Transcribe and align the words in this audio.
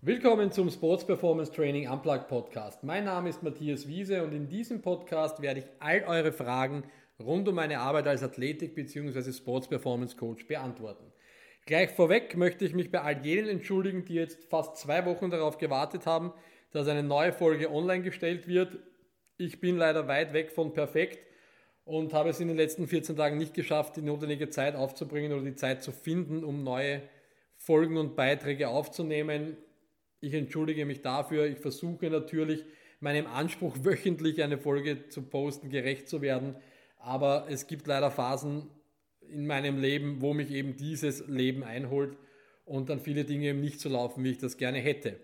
Willkommen 0.00 0.52
zum 0.52 0.70
Sports 0.70 1.04
Performance 1.04 1.50
Training 1.50 1.90
Unplugged 1.90 2.28
Podcast. 2.28 2.84
Mein 2.84 3.04
Name 3.04 3.30
ist 3.30 3.42
Matthias 3.42 3.88
Wiese 3.88 4.22
und 4.22 4.32
in 4.32 4.46
diesem 4.48 4.80
Podcast 4.80 5.42
werde 5.42 5.58
ich 5.58 5.66
all 5.80 6.04
eure 6.06 6.30
Fragen 6.30 6.84
rund 7.18 7.48
um 7.48 7.56
meine 7.56 7.80
Arbeit 7.80 8.06
als 8.06 8.22
Athletik- 8.22 8.76
bzw. 8.76 9.32
Sports 9.32 9.66
Performance 9.66 10.16
Coach 10.16 10.46
beantworten. 10.46 11.12
Gleich 11.66 11.90
vorweg 11.90 12.36
möchte 12.36 12.64
ich 12.64 12.74
mich 12.74 12.92
bei 12.92 13.00
all 13.00 13.26
jenen 13.26 13.48
entschuldigen, 13.48 14.04
die 14.04 14.14
jetzt 14.14 14.44
fast 14.44 14.76
zwei 14.76 15.04
Wochen 15.04 15.30
darauf 15.30 15.58
gewartet 15.58 16.06
haben, 16.06 16.32
dass 16.70 16.86
eine 16.86 17.02
neue 17.02 17.32
Folge 17.32 17.68
online 17.68 18.04
gestellt 18.04 18.46
wird. 18.46 18.78
Ich 19.36 19.60
bin 19.60 19.76
leider 19.76 20.06
weit 20.06 20.32
weg 20.32 20.52
von 20.52 20.72
perfekt 20.74 21.18
und 21.84 22.14
habe 22.14 22.28
es 22.28 22.38
in 22.38 22.46
den 22.46 22.56
letzten 22.56 22.86
14 22.86 23.16
Tagen 23.16 23.36
nicht 23.36 23.52
geschafft, 23.52 23.96
die 23.96 24.02
notwendige 24.02 24.48
Zeit 24.48 24.76
aufzubringen 24.76 25.32
oder 25.32 25.42
die 25.42 25.56
Zeit 25.56 25.82
zu 25.82 25.90
finden, 25.90 26.44
um 26.44 26.62
neue 26.62 27.02
Folgen 27.56 27.96
und 27.96 28.14
Beiträge 28.14 28.68
aufzunehmen. 28.68 29.56
Ich 30.20 30.34
entschuldige 30.34 30.84
mich 30.84 31.02
dafür. 31.02 31.46
Ich 31.46 31.58
versuche 31.58 32.10
natürlich, 32.10 32.64
meinem 33.00 33.26
Anspruch 33.26 33.76
wöchentlich 33.82 34.42
eine 34.42 34.58
Folge 34.58 35.08
zu 35.08 35.22
posten, 35.22 35.70
gerecht 35.70 36.08
zu 36.08 36.20
werden. 36.22 36.56
Aber 36.98 37.46
es 37.48 37.66
gibt 37.66 37.86
leider 37.86 38.10
Phasen 38.10 38.68
in 39.20 39.46
meinem 39.46 39.78
Leben, 39.78 40.20
wo 40.20 40.34
mich 40.34 40.50
eben 40.50 40.76
dieses 40.76 41.26
Leben 41.28 41.62
einholt 41.62 42.16
und 42.64 42.88
dann 42.88 43.00
viele 43.00 43.24
Dinge 43.24 43.48
eben 43.48 43.60
nicht 43.60 43.80
so 43.80 43.88
laufen, 43.88 44.24
wie 44.24 44.30
ich 44.32 44.38
das 44.38 44.56
gerne 44.56 44.78
hätte. 44.78 45.16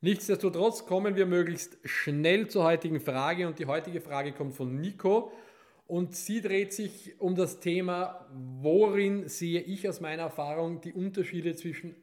Nichtsdestotrotz 0.00 0.86
kommen 0.86 1.16
wir 1.16 1.26
möglichst 1.26 1.76
schnell 1.84 2.48
zur 2.48 2.64
heutigen 2.64 3.00
Frage 3.00 3.46
und 3.48 3.58
die 3.58 3.66
heutige 3.66 4.00
Frage 4.00 4.32
kommt 4.32 4.54
von 4.54 4.80
Nico 4.80 5.32
und 5.86 6.14
sie 6.14 6.40
dreht 6.40 6.72
sich 6.72 7.20
um 7.20 7.34
das 7.34 7.60
Thema, 7.60 8.26
worin 8.32 9.28
sehe 9.28 9.60
ich 9.60 9.88
aus 9.88 10.00
meiner 10.00 10.24
Erfahrung 10.24 10.80
die 10.80 10.92
Unterschiede 10.92 11.56
zwischen 11.56 11.96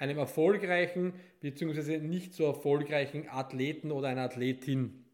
einem 0.00 0.18
erfolgreichen 0.18 1.12
bzw. 1.40 1.98
nicht 1.98 2.34
so 2.34 2.44
erfolgreichen 2.44 3.28
Athleten 3.28 3.92
oder 3.92 4.08
einer 4.08 4.22
Athletin. 4.22 5.04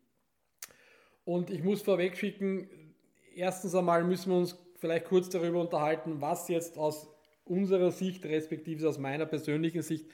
Und 1.24 1.51
ich 1.51 1.62
muss 1.62 1.82
vorweg 1.82 2.16
schicken, 2.16 2.70
erstens 3.34 3.74
einmal 3.74 4.04
müssen 4.04 4.30
wir 4.30 4.38
uns 4.38 4.56
vielleicht 4.76 5.06
kurz 5.06 5.28
darüber 5.28 5.60
unterhalten, 5.60 6.20
was 6.20 6.48
jetzt 6.48 6.78
aus 6.78 7.09
unserer 7.45 7.90
Sicht, 7.90 8.24
respektive 8.24 8.88
aus 8.88 8.98
meiner 8.98 9.26
persönlichen 9.26 9.82
Sicht, 9.82 10.06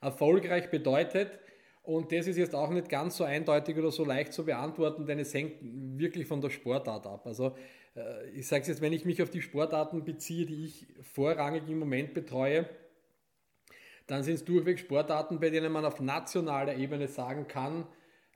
erfolgreich 0.00 0.70
bedeutet. 0.70 1.38
Und 1.82 2.12
das 2.12 2.26
ist 2.26 2.36
jetzt 2.36 2.54
auch 2.54 2.70
nicht 2.70 2.90
ganz 2.90 3.16
so 3.16 3.24
eindeutig 3.24 3.78
oder 3.78 3.90
so 3.90 4.04
leicht 4.04 4.34
zu 4.34 4.44
beantworten, 4.44 5.06
denn 5.06 5.18
es 5.18 5.32
hängt 5.32 5.54
wirklich 5.62 6.26
von 6.26 6.42
der 6.42 6.50
Sportart 6.50 7.06
ab. 7.06 7.26
Also 7.26 7.56
äh, 7.96 8.28
ich 8.34 8.46
sage 8.46 8.62
es 8.62 8.68
jetzt, 8.68 8.82
wenn 8.82 8.92
ich 8.92 9.06
mich 9.06 9.22
auf 9.22 9.30
die 9.30 9.40
Sportarten 9.40 10.04
beziehe, 10.04 10.44
die 10.44 10.66
ich 10.66 10.86
vorrangig 11.00 11.62
im 11.66 11.78
Moment 11.78 12.12
betreue, 12.12 12.68
dann 14.08 14.24
sind 14.24 14.34
es 14.34 14.44
durchweg 14.44 14.78
Sportarten, 14.78 15.38
bei 15.38 15.50
denen 15.50 15.70
man 15.70 15.84
auf 15.84 16.00
nationaler 16.00 16.76
Ebene 16.76 17.06
sagen 17.06 17.46
kann, 17.46 17.86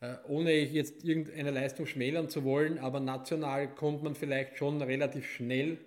äh, 0.00 0.14
ohne 0.28 0.52
jetzt 0.52 1.02
irgendeine 1.04 1.50
Leistung 1.50 1.86
schmälern 1.86 2.28
zu 2.28 2.44
wollen, 2.44 2.78
aber 2.78 3.00
national 3.00 3.74
kommt 3.74 4.02
man 4.02 4.14
vielleicht 4.14 4.58
schon 4.58 4.80
relativ 4.80 5.26
schnell 5.26 5.78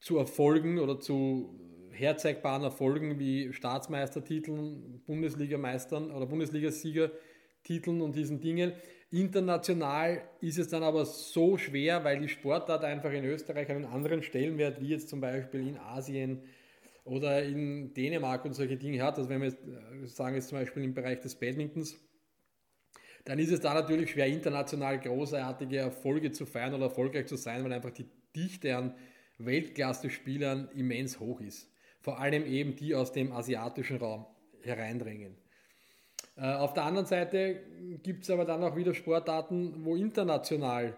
zu 0.00 0.18
Erfolgen 0.18 0.78
oder 0.78 0.98
zu 0.98 1.58
herzeigbaren 1.92 2.64
Erfolgen 2.64 3.18
wie 3.18 3.52
Staatsmeistertiteln, 3.52 5.02
Bundesligameistern 5.06 6.10
oder 6.10 6.26
Bundesligasiegertiteln 6.26 8.00
und 8.00 8.16
diesen 8.16 8.40
Dingen. 8.40 8.72
International 9.10 10.22
ist 10.40 10.58
es 10.58 10.68
dann 10.68 10.82
aber 10.82 11.04
so 11.04 11.58
schwer, 11.58 12.02
weil 12.02 12.18
die 12.18 12.28
Sportart 12.28 12.82
einfach 12.82 13.12
in 13.12 13.24
Österreich 13.24 13.68
einen 13.68 13.84
anderen 13.84 14.22
Stellenwert 14.22 14.80
wie 14.80 14.88
jetzt 14.88 15.10
zum 15.10 15.20
Beispiel 15.20 15.68
in 15.68 15.76
Asien 15.76 16.42
oder 17.04 17.42
in 17.42 17.92
Dänemark 17.94 18.44
und 18.44 18.54
solche 18.54 18.76
Dinge 18.76 19.02
hat, 19.02 19.18
also 19.18 19.28
wenn 19.28 19.42
wir 19.42 19.48
äh, 19.48 20.06
sagen 20.06 20.36
jetzt 20.36 20.48
zum 20.48 20.58
Beispiel 20.58 20.84
im 20.84 20.94
Bereich 20.94 21.20
des 21.20 21.34
Badmintons, 21.34 21.98
dann 23.24 23.38
ist 23.38 23.52
es 23.52 23.60
da 23.60 23.74
natürlich 23.74 24.10
schwer, 24.10 24.26
international 24.26 24.98
großartige 24.98 25.78
Erfolge 25.78 26.32
zu 26.32 26.46
feiern 26.46 26.74
oder 26.74 26.84
erfolgreich 26.84 27.26
zu 27.26 27.36
sein, 27.36 27.64
weil 27.64 27.72
einfach 27.72 27.90
die 27.90 28.06
Dichte 28.34 28.76
an 28.76 28.94
Weltklasse-Spielern 29.38 30.68
immens 30.74 31.20
hoch 31.20 31.40
ist. 31.40 31.68
Vor 32.00 32.18
allem 32.18 32.44
eben 32.46 32.74
die 32.76 32.94
aus 32.94 33.12
dem 33.12 33.32
asiatischen 33.32 33.98
Raum 33.98 34.26
hereindringen. 34.62 35.36
Äh, 36.36 36.54
auf 36.54 36.72
der 36.74 36.84
anderen 36.84 37.06
Seite 37.06 37.60
gibt 38.02 38.24
es 38.24 38.30
aber 38.30 38.44
dann 38.44 38.62
auch 38.64 38.76
wieder 38.76 38.94
Sportarten, 38.94 39.84
wo 39.84 39.96
international 39.96 40.96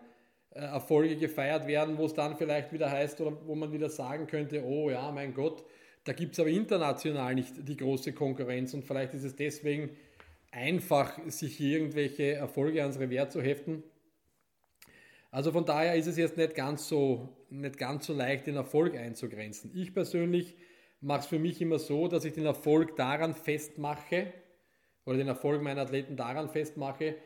äh, 0.50 0.60
Erfolge 0.60 1.16
gefeiert 1.16 1.66
werden, 1.66 1.98
wo 1.98 2.06
es 2.06 2.14
dann 2.14 2.36
vielleicht 2.36 2.72
wieder 2.72 2.90
heißt 2.90 3.20
oder 3.20 3.36
wo 3.46 3.54
man 3.54 3.72
wieder 3.72 3.90
sagen 3.90 4.26
könnte, 4.26 4.64
oh 4.64 4.90
ja, 4.90 5.10
mein 5.10 5.34
Gott, 5.34 5.64
da 6.04 6.12
gibt 6.12 6.34
es 6.34 6.40
aber 6.40 6.50
international 6.50 7.34
nicht 7.34 7.66
die 7.66 7.76
große 7.76 8.12
Konkurrenz 8.12 8.74
und 8.74 8.84
vielleicht 8.84 9.14
ist 9.14 9.24
es 9.24 9.36
deswegen 9.36 9.90
einfach, 10.50 11.18
sich 11.26 11.56
hier 11.56 11.78
irgendwelche 11.78 12.34
Erfolge 12.34 12.82
ans 12.82 12.98
Revers 12.98 13.32
zu 13.32 13.42
heften. 13.42 13.82
Also 15.30 15.50
von 15.50 15.64
daher 15.64 15.96
ist 15.96 16.06
es 16.06 16.16
jetzt 16.16 16.36
nicht 16.36 16.54
ganz 16.54 16.86
so, 16.86 17.28
nicht 17.50 17.76
ganz 17.76 18.06
so 18.06 18.12
leicht, 18.12 18.46
den 18.46 18.54
Erfolg 18.54 18.94
einzugrenzen. 18.96 19.72
Ich 19.74 19.92
persönlich 19.92 20.54
mache 21.00 21.20
es 21.20 21.26
für 21.26 21.40
mich 21.40 21.60
immer 21.60 21.78
so, 21.78 22.06
dass 22.06 22.24
ich 22.24 22.34
den 22.34 22.46
Erfolg 22.46 22.94
daran 22.96 23.34
festmache 23.34 24.32
oder 25.04 25.16
den 25.16 25.28
Erfolg 25.28 25.60
meiner 25.60 25.82
Athleten 25.82 26.16
daran 26.16 26.48
festmache, 26.48 27.16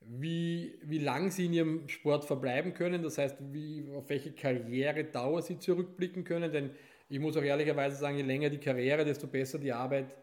wie, 0.00 0.78
wie 0.82 0.98
lang 0.98 1.30
sie 1.30 1.46
in 1.46 1.52
ihrem 1.52 1.88
Sport 1.88 2.24
verbleiben 2.24 2.74
können, 2.74 3.02
das 3.02 3.18
heißt, 3.18 3.36
wie, 3.52 3.88
auf 3.94 4.08
welche 4.08 4.32
Karrieredauer 4.32 5.40
sie 5.40 5.58
zurückblicken 5.58 6.24
können, 6.24 6.52
denn 6.52 6.70
ich 7.08 7.18
muss 7.18 7.36
auch 7.36 7.42
ehrlicherweise 7.42 7.96
sagen, 7.96 8.16
je 8.16 8.22
länger 8.22 8.50
die 8.50 8.58
Karriere, 8.58 9.04
desto 9.04 9.26
besser 9.26 9.58
die 9.58 9.72
Arbeit 9.72 10.14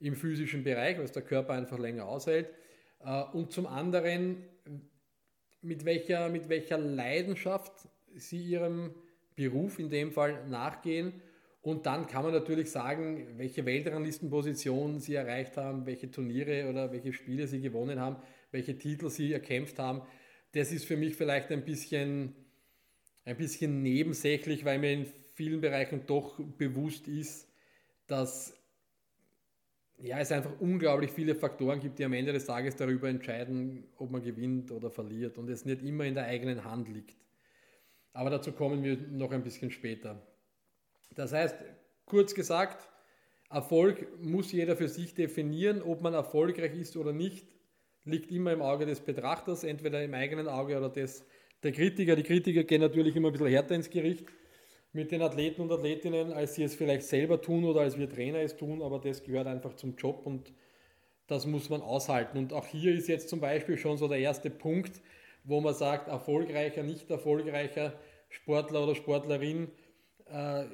im 0.00 0.14
physischen 0.14 0.64
Bereich, 0.64 0.96
weil 0.96 1.04
es 1.04 1.12
der 1.12 1.22
Körper 1.22 1.52
einfach 1.52 1.78
länger 1.78 2.06
aushält. 2.06 2.48
Äh, 3.04 3.22
und 3.32 3.52
zum 3.52 3.66
anderen, 3.66 4.44
mit 5.62 5.84
welcher, 5.84 6.28
mit 6.28 6.48
welcher 6.48 6.78
Leidenschaft 6.78 7.72
sie 8.14 8.42
ihrem 8.42 8.94
Beruf 9.36 9.78
in 9.78 9.90
dem 9.90 10.12
Fall 10.12 10.46
nachgehen. 10.48 11.12
Und 11.62 11.84
dann 11.84 12.06
kann 12.06 12.24
man 12.24 12.32
natürlich 12.32 12.70
sagen, 12.70 13.34
welche 13.36 13.66
Weltranglistenposition 13.66 14.98
sie 14.98 15.14
erreicht 15.14 15.58
haben, 15.58 15.84
welche 15.84 16.10
Turniere 16.10 16.70
oder 16.70 16.90
welche 16.90 17.12
Spiele 17.12 17.46
sie 17.46 17.60
gewonnen 17.60 18.00
haben, 18.00 18.16
welche 18.50 18.78
Titel 18.78 19.10
sie 19.10 19.32
erkämpft 19.32 19.78
haben. 19.78 20.02
Das 20.52 20.72
ist 20.72 20.86
für 20.86 20.96
mich 20.96 21.14
vielleicht 21.14 21.50
ein 21.50 21.64
bisschen, 21.64 22.34
ein 23.26 23.36
bisschen 23.36 23.82
nebensächlich, 23.82 24.64
weil 24.64 24.78
mir 24.78 24.92
in 24.92 25.06
vielen 25.40 25.62
Bereichen 25.62 26.02
doch 26.06 26.38
bewusst 26.58 27.08
ist, 27.08 27.48
dass 28.06 28.54
ja, 29.96 30.18
es 30.18 30.30
einfach 30.32 30.52
unglaublich 30.60 31.12
viele 31.12 31.34
Faktoren 31.34 31.80
gibt, 31.80 31.98
die 31.98 32.04
am 32.04 32.12
Ende 32.12 32.34
des 32.34 32.44
Tages 32.44 32.76
darüber 32.76 33.08
entscheiden, 33.08 33.84
ob 33.96 34.10
man 34.10 34.22
gewinnt 34.22 34.70
oder 34.70 34.90
verliert 34.90 35.38
und 35.38 35.48
es 35.48 35.64
nicht 35.64 35.82
immer 35.82 36.04
in 36.04 36.14
der 36.14 36.26
eigenen 36.26 36.62
Hand 36.64 36.90
liegt. 36.90 37.16
Aber 38.12 38.28
dazu 38.28 38.52
kommen 38.52 38.84
wir 38.84 38.98
noch 38.98 39.30
ein 39.30 39.42
bisschen 39.42 39.70
später. 39.70 40.20
Das 41.14 41.32
heißt, 41.32 41.56
kurz 42.04 42.34
gesagt, 42.34 42.86
Erfolg 43.48 44.22
muss 44.22 44.52
jeder 44.52 44.76
für 44.76 44.88
sich 44.88 45.14
definieren, 45.14 45.80
ob 45.80 46.02
man 46.02 46.12
erfolgreich 46.12 46.74
ist 46.76 46.98
oder 46.98 47.14
nicht, 47.14 47.46
liegt 48.04 48.30
immer 48.30 48.52
im 48.52 48.60
Auge 48.60 48.84
des 48.84 49.00
Betrachters, 49.00 49.64
entweder 49.64 50.04
im 50.04 50.12
eigenen 50.12 50.48
Auge 50.48 50.76
oder 50.76 50.90
des 50.90 51.24
der 51.62 51.72
Kritiker. 51.72 52.14
Die 52.14 52.24
Kritiker 52.24 52.64
gehen 52.64 52.82
natürlich 52.82 53.16
immer 53.16 53.28
ein 53.28 53.32
bisschen 53.32 53.48
härter 53.48 53.74
ins 53.74 53.88
Gericht 53.88 54.26
mit 54.92 55.12
den 55.12 55.22
Athleten 55.22 55.62
und 55.62 55.72
Athletinnen, 55.72 56.32
als 56.32 56.54
sie 56.54 56.64
es 56.64 56.74
vielleicht 56.74 57.04
selber 57.04 57.40
tun 57.40 57.64
oder 57.64 57.80
als 57.80 57.98
wir 57.98 58.08
Trainer 58.08 58.40
es 58.40 58.56
tun, 58.56 58.82
aber 58.82 58.98
das 58.98 59.22
gehört 59.22 59.46
einfach 59.46 59.74
zum 59.74 59.94
Job 59.96 60.26
und 60.26 60.52
das 61.26 61.46
muss 61.46 61.70
man 61.70 61.80
aushalten. 61.80 62.38
Und 62.38 62.52
auch 62.52 62.66
hier 62.66 62.92
ist 62.92 63.06
jetzt 63.06 63.28
zum 63.28 63.40
Beispiel 63.40 63.78
schon 63.78 63.96
so 63.96 64.08
der 64.08 64.18
erste 64.18 64.50
Punkt, 64.50 65.00
wo 65.44 65.60
man 65.60 65.74
sagt, 65.74 66.08
erfolgreicher, 66.08 66.82
nicht 66.82 67.08
erfolgreicher 67.08 67.92
Sportler 68.28 68.82
oder 68.82 68.94
Sportlerin, 68.96 69.68
äh, 70.26 70.64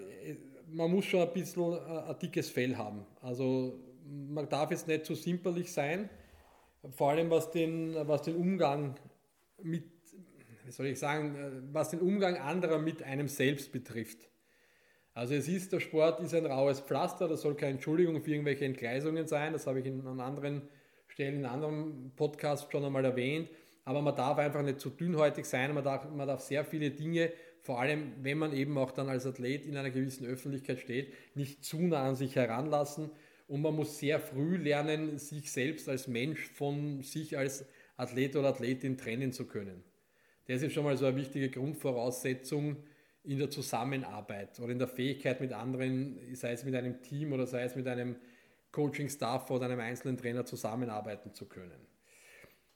man 0.69 0.91
muss 0.91 1.04
schon 1.04 1.21
ein 1.21 1.33
bisschen 1.33 1.72
äh, 1.75 1.77
ein 1.77 2.19
dickes 2.21 2.50
Fell 2.50 2.77
haben. 2.77 3.06
Also 3.21 3.78
man 4.28 4.48
darf 4.48 4.71
jetzt 4.71 4.88
nicht 4.88 5.04
zu 5.04 5.15
so 5.15 5.22
simperlich 5.22 5.72
sein, 5.72 6.09
vor 6.91 7.10
allem 7.10 7.30
was 7.30 7.51
den, 7.51 7.95
was 8.09 8.22
den 8.22 8.36
Umgang 8.36 8.95
mit 9.62 9.84
wie 10.66 10.72
soll 10.72 10.86
ich 10.86 10.98
sagen, 10.98 11.36
äh, 11.36 11.72
was 11.72 11.91
den 11.91 12.01
Umgang 12.01 12.36
anderer 12.36 12.78
mit 12.78 13.03
einem 13.03 13.28
selbst 13.28 13.72
betrifft. 13.72 14.28
Also 15.15 15.34
es 15.34 15.48
ist, 15.48 15.72
der 15.72 15.80
Sport 15.80 16.21
ist 16.21 16.34
ein 16.34 16.45
raues 16.45 16.80
Pflaster, 16.80 17.27
das 17.27 17.41
soll 17.41 17.54
keine 17.54 17.72
Entschuldigung 17.72 18.22
für 18.22 18.33
irgendwelche 18.33 18.66
Entgleisungen 18.66 19.27
sein, 19.27 19.54
das 19.54 19.66
habe 19.66 19.80
ich 19.80 19.86
an 19.86 20.21
anderen 20.21 20.63
Stellen, 21.09 21.36
in 21.36 21.47
anderen 21.47 22.13
Podcasts 22.16 22.71
schon 22.71 22.84
einmal 22.84 23.04
erwähnt, 23.04 23.48
aber 23.84 24.03
man 24.03 24.15
darf 24.15 24.36
einfach 24.36 24.63
nicht 24.63 24.80
zu 24.80 24.91
dünnhäutig 24.91 25.47
sein, 25.47 25.72
man 25.72 25.84
darf, 25.84 26.10
man 26.10 26.28
darf 26.28 26.42
sehr 26.42 26.65
viele 26.66 26.91
Dinge, 26.91 27.33
vor 27.62 27.80
allem 27.80 28.12
wenn 28.21 28.36
man 28.36 28.53
eben 28.53 28.77
auch 28.77 28.91
dann 28.91 29.09
als 29.09 29.24
Athlet 29.24 29.65
in 29.65 29.77
einer 29.77 29.91
gewissen 29.91 30.27
Öffentlichkeit 30.27 30.80
steht, 30.80 31.15
nicht 31.34 31.65
zu 31.65 31.80
nah 31.80 32.07
an 32.09 32.15
sich 32.15 32.36
heranlassen 32.36 33.10
und 33.48 33.62
man 33.62 33.74
muss 33.74 33.98
sehr 33.98 34.21
früh 34.21 34.57
lernen, 34.57 35.19
sich 35.19 35.51
selbst 35.51 35.89
als 35.89 36.09
Mensch 36.09 36.47
von 36.51 37.03
sich 37.03 37.39
als 37.39 37.65
Athlet 37.97 38.36
oder 38.36 38.48
Athletin 38.48 38.98
trennen 38.98 39.33
zu 39.33 39.47
können. 39.47 39.83
Das 40.47 40.63
ist 40.63 40.72
schon 40.72 40.84
mal 40.84 40.97
so 40.97 41.07
eine 41.07 41.16
wichtige 41.16 41.51
Grundvoraussetzung 41.51 42.77
in 43.25 43.39
der 43.39 43.51
Zusammenarbeit 43.51 44.60
oder 44.60 44.71
in 44.71 44.78
der 44.78 44.89
Fähigkeit 44.89 45.41
mit 45.41 45.53
anderen, 45.53 46.19
sei 46.34 46.53
es 46.53 46.65
mit 46.65 46.75
einem 46.75 47.03
Team 47.03 47.33
oder 47.33 47.47
sei 47.47 47.65
es 47.65 47.75
mit 47.75 47.89
einem 47.89 48.16
Coaching-Staff 48.71 49.51
oder 49.51 49.65
einem 49.65 49.81
einzelnen 49.81 50.16
Trainer 50.16 50.45
zusammenarbeiten 50.45 51.34
zu 51.34 51.47
können. 51.47 51.87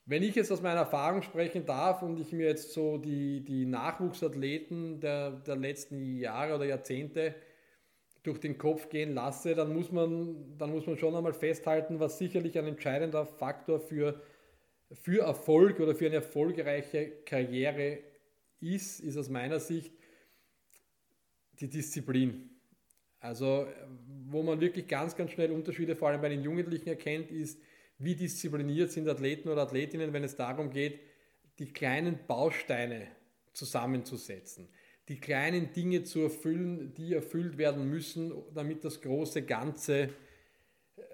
Wenn 0.07 0.25
ich 0.25 0.35
jetzt 0.35 0.51
aus 0.51 0.61
meiner 0.61 0.81
Erfahrung 0.81 1.23
sprechen 1.23 1.67
darf 1.67 2.03
und 2.03 2.19
ich 2.19 2.33
mir 2.33 2.47
jetzt 2.47 2.73
so 2.73 2.99
die, 2.99 3.45
die 3.45 3.65
Nachwuchsathleten 3.65 4.99
der, 4.99 5.31
der 5.31 5.55
letzten 5.55 6.19
Jahre 6.19 6.57
oder 6.57 6.65
Jahrzehnte 6.65 7.35
durch 8.25 8.41
den 8.41 8.59
Kopf 8.59 8.89
gehen 8.89 9.15
lasse, 9.15 9.55
dann 9.55 9.73
muss 9.73 9.93
man, 9.93 10.59
dann 10.59 10.73
muss 10.73 10.87
man 10.87 10.99
schon 10.99 11.15
einmal 11.15 11.33
festhalten, 11.33 12.01
was 12.01 12.19
sicherlich 12.19 12.59
ein 12.59 12.67
entscheidender 12.67 13.25
Faktor 13.25 13.79
für, 13.79 14.21
für 14.93 15.23
Erfolg 15.23 15.81
oder 15.81 15.95
für 15.95 16.07
eine 16.07 16.17
erfolgreiche 16.17 17.23
Karriere 17.25 17.99
ist, 18.61 19.01
ist 19.01 19.17
aus 19.17 19.29
meiner 19.29 19.61
Sicht 19.61 19.93
die 21.61 21.69
Disziplin. 21.69 22.51
Also 23.21 23.67
wo 24.27 24.43
man 24.43 24.61
wirklich 24.61 24.89
ganz, 24.89 25.15
ganz 25.15 25.33
schnell 25.33 25.51
Unterschiede 25.51 25.95
vor 25.95 26.09
allem 26.09 26.21
bei 26.21 26.31
den 26.31 26.43
Jugendlichen 26.43 26.89
erkennt, 26.89 27.31
ist, 27.31 27.61
wie 27.99 28.15
diszipliniert 28.15 28.91
sind 28.91 29.09
Athleten 29.09 29.49
oder 29.49 29.63
Athletinnen, 29.63 30.13
wenn 30.13 30.25
es 30.25 30.37
darum 30.37 30.71
geht, 30.71 31.01
die 31.59 31.73
kleinen 31.73 32.19
Bausteine 32.27 33.09
zusammenzusetzen 33.53 34.69
die 35.11 35.19
kleinen 35.19 35.73
Dinge 35.73 36.05
zu 36.05 36.21
erfüllen, 36.21 36.95
die 36.95 37.15
erfüllt 37.15 37.59
werden 37.59 37.91
müssen, 37.91 38.33
damit 38.55 38.85
das 38.85 39.01
große 39.01 39.43
Ganze 39.43 40.11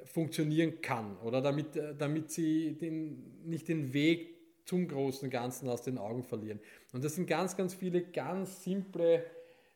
funktionieren 0.05 0.81
kann 0.81 1.17
oder 1.19 1.41
damit, 1.41 1.77
äh, 1.77 1.95
damit 1.97 2.31
sie 2.31 2.77
den, 2.77 3.43
nicht 3.45 3.69
den 3.69 3.93
Weg 3.93 4.37
zum 4.65 4.89
großen 4.89 5.31
Ganzen 5.31 5.69
aus 5.69 5.83
den 5.83 5.99
Augen 5.99 6.23
verlieren. 6.23 6.61
Und 6.93 7.05
das 7.05 7.15
sind 7.15 7.27
ganz, 7.27 7.57
ganz 7.57 7.75
viele 7.75 8.03
ganz 8.03 8.65
simple, 8.65 9.25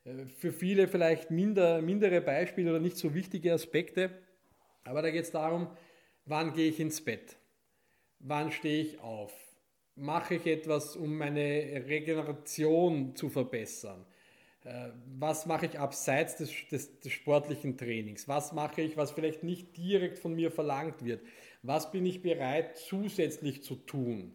äh, 0.05 0.27
für 0.27 0.53
viele 0.53 0.89
vielleicht 0.89 1.31
minder, 1.31 1.81
mindere 1.81 2.21
Beispiele 2.21 2.71
oder 2.71 2.81
nicht 2.81 2.97
so 2.97 3.15
wichtige 3.15 3.53
Aspekte. 3.53 4.11
Aber 4.85 5.03
da 5.03 5.11
geht 5.11 5.25
es 5.25 5.31
darum, 5.31 5.69
wann 6.25 6.53
gehe 6.53 6.69
ich 6.69 6.81
ins 6.81 7.01
Bett? 7.01 7.37
Wann 8.19 8.51
stehe 8.51 8.83
ich 8.83 9.01
auf? 9.01 9.33
Mache 9.95 10.37
ich 10.37 10.47
etwas, 10.47 10.97
um 10.97 11.17
meine 11.17 11.41
Regeneration 11.87 13.15
zu 13.15 13.29
verbessern? 13.29 14.05
Äh, 14.65 14.91
was 15.19 15.47
mache 15.47 15.67
ich 15.67 15.79
abseits 15.79 16.37
des, 16.37 16.51
des, 16.71 17.01
des, 17.01 17.13
sportlichen 17.13 17.79
Trainings? 17.79 18.29
Was 18.29 18.53
mache 18.53 18.83
ich, 18.83 18.97
was 18.97 19.13
vielleicht 19.13 19.43
nicht 19.43 19.77
direkt 19.77 20.19
von 20.19 20.35
mir 20.35 20.51
verlangt 20.51 21.05
wird? 21.05 21.23
Was 21.63 21.91
bin 21.91 22.05
ich 22.05 22.23
bereit 22.23 22.77
zusätzlich 22.77 23.63
zu 23.63 23.77
tun? 23.77 24.35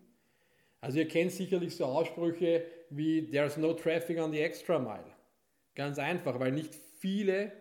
Also 0.82 1.00
ihr 1.00 1.08
kennt 1.08 1.32
sicherlich 1.32 1.76
so 1.76 1.86
Aussprüche 1.86 2.66
wie 2.90 3.30
There's 3.30 3.58
no 3.58 3.74
traffic 3.74 4.20
on 4.20 4.32
the 4.32 4.40
extra 4.40 4.80
mile. 4.80 5.16
Ganz 5.76 6.00
einfach, 6.00 6.40
weil 6.40 6.52
nicht 6.52 6.74
viele 7.00 7.52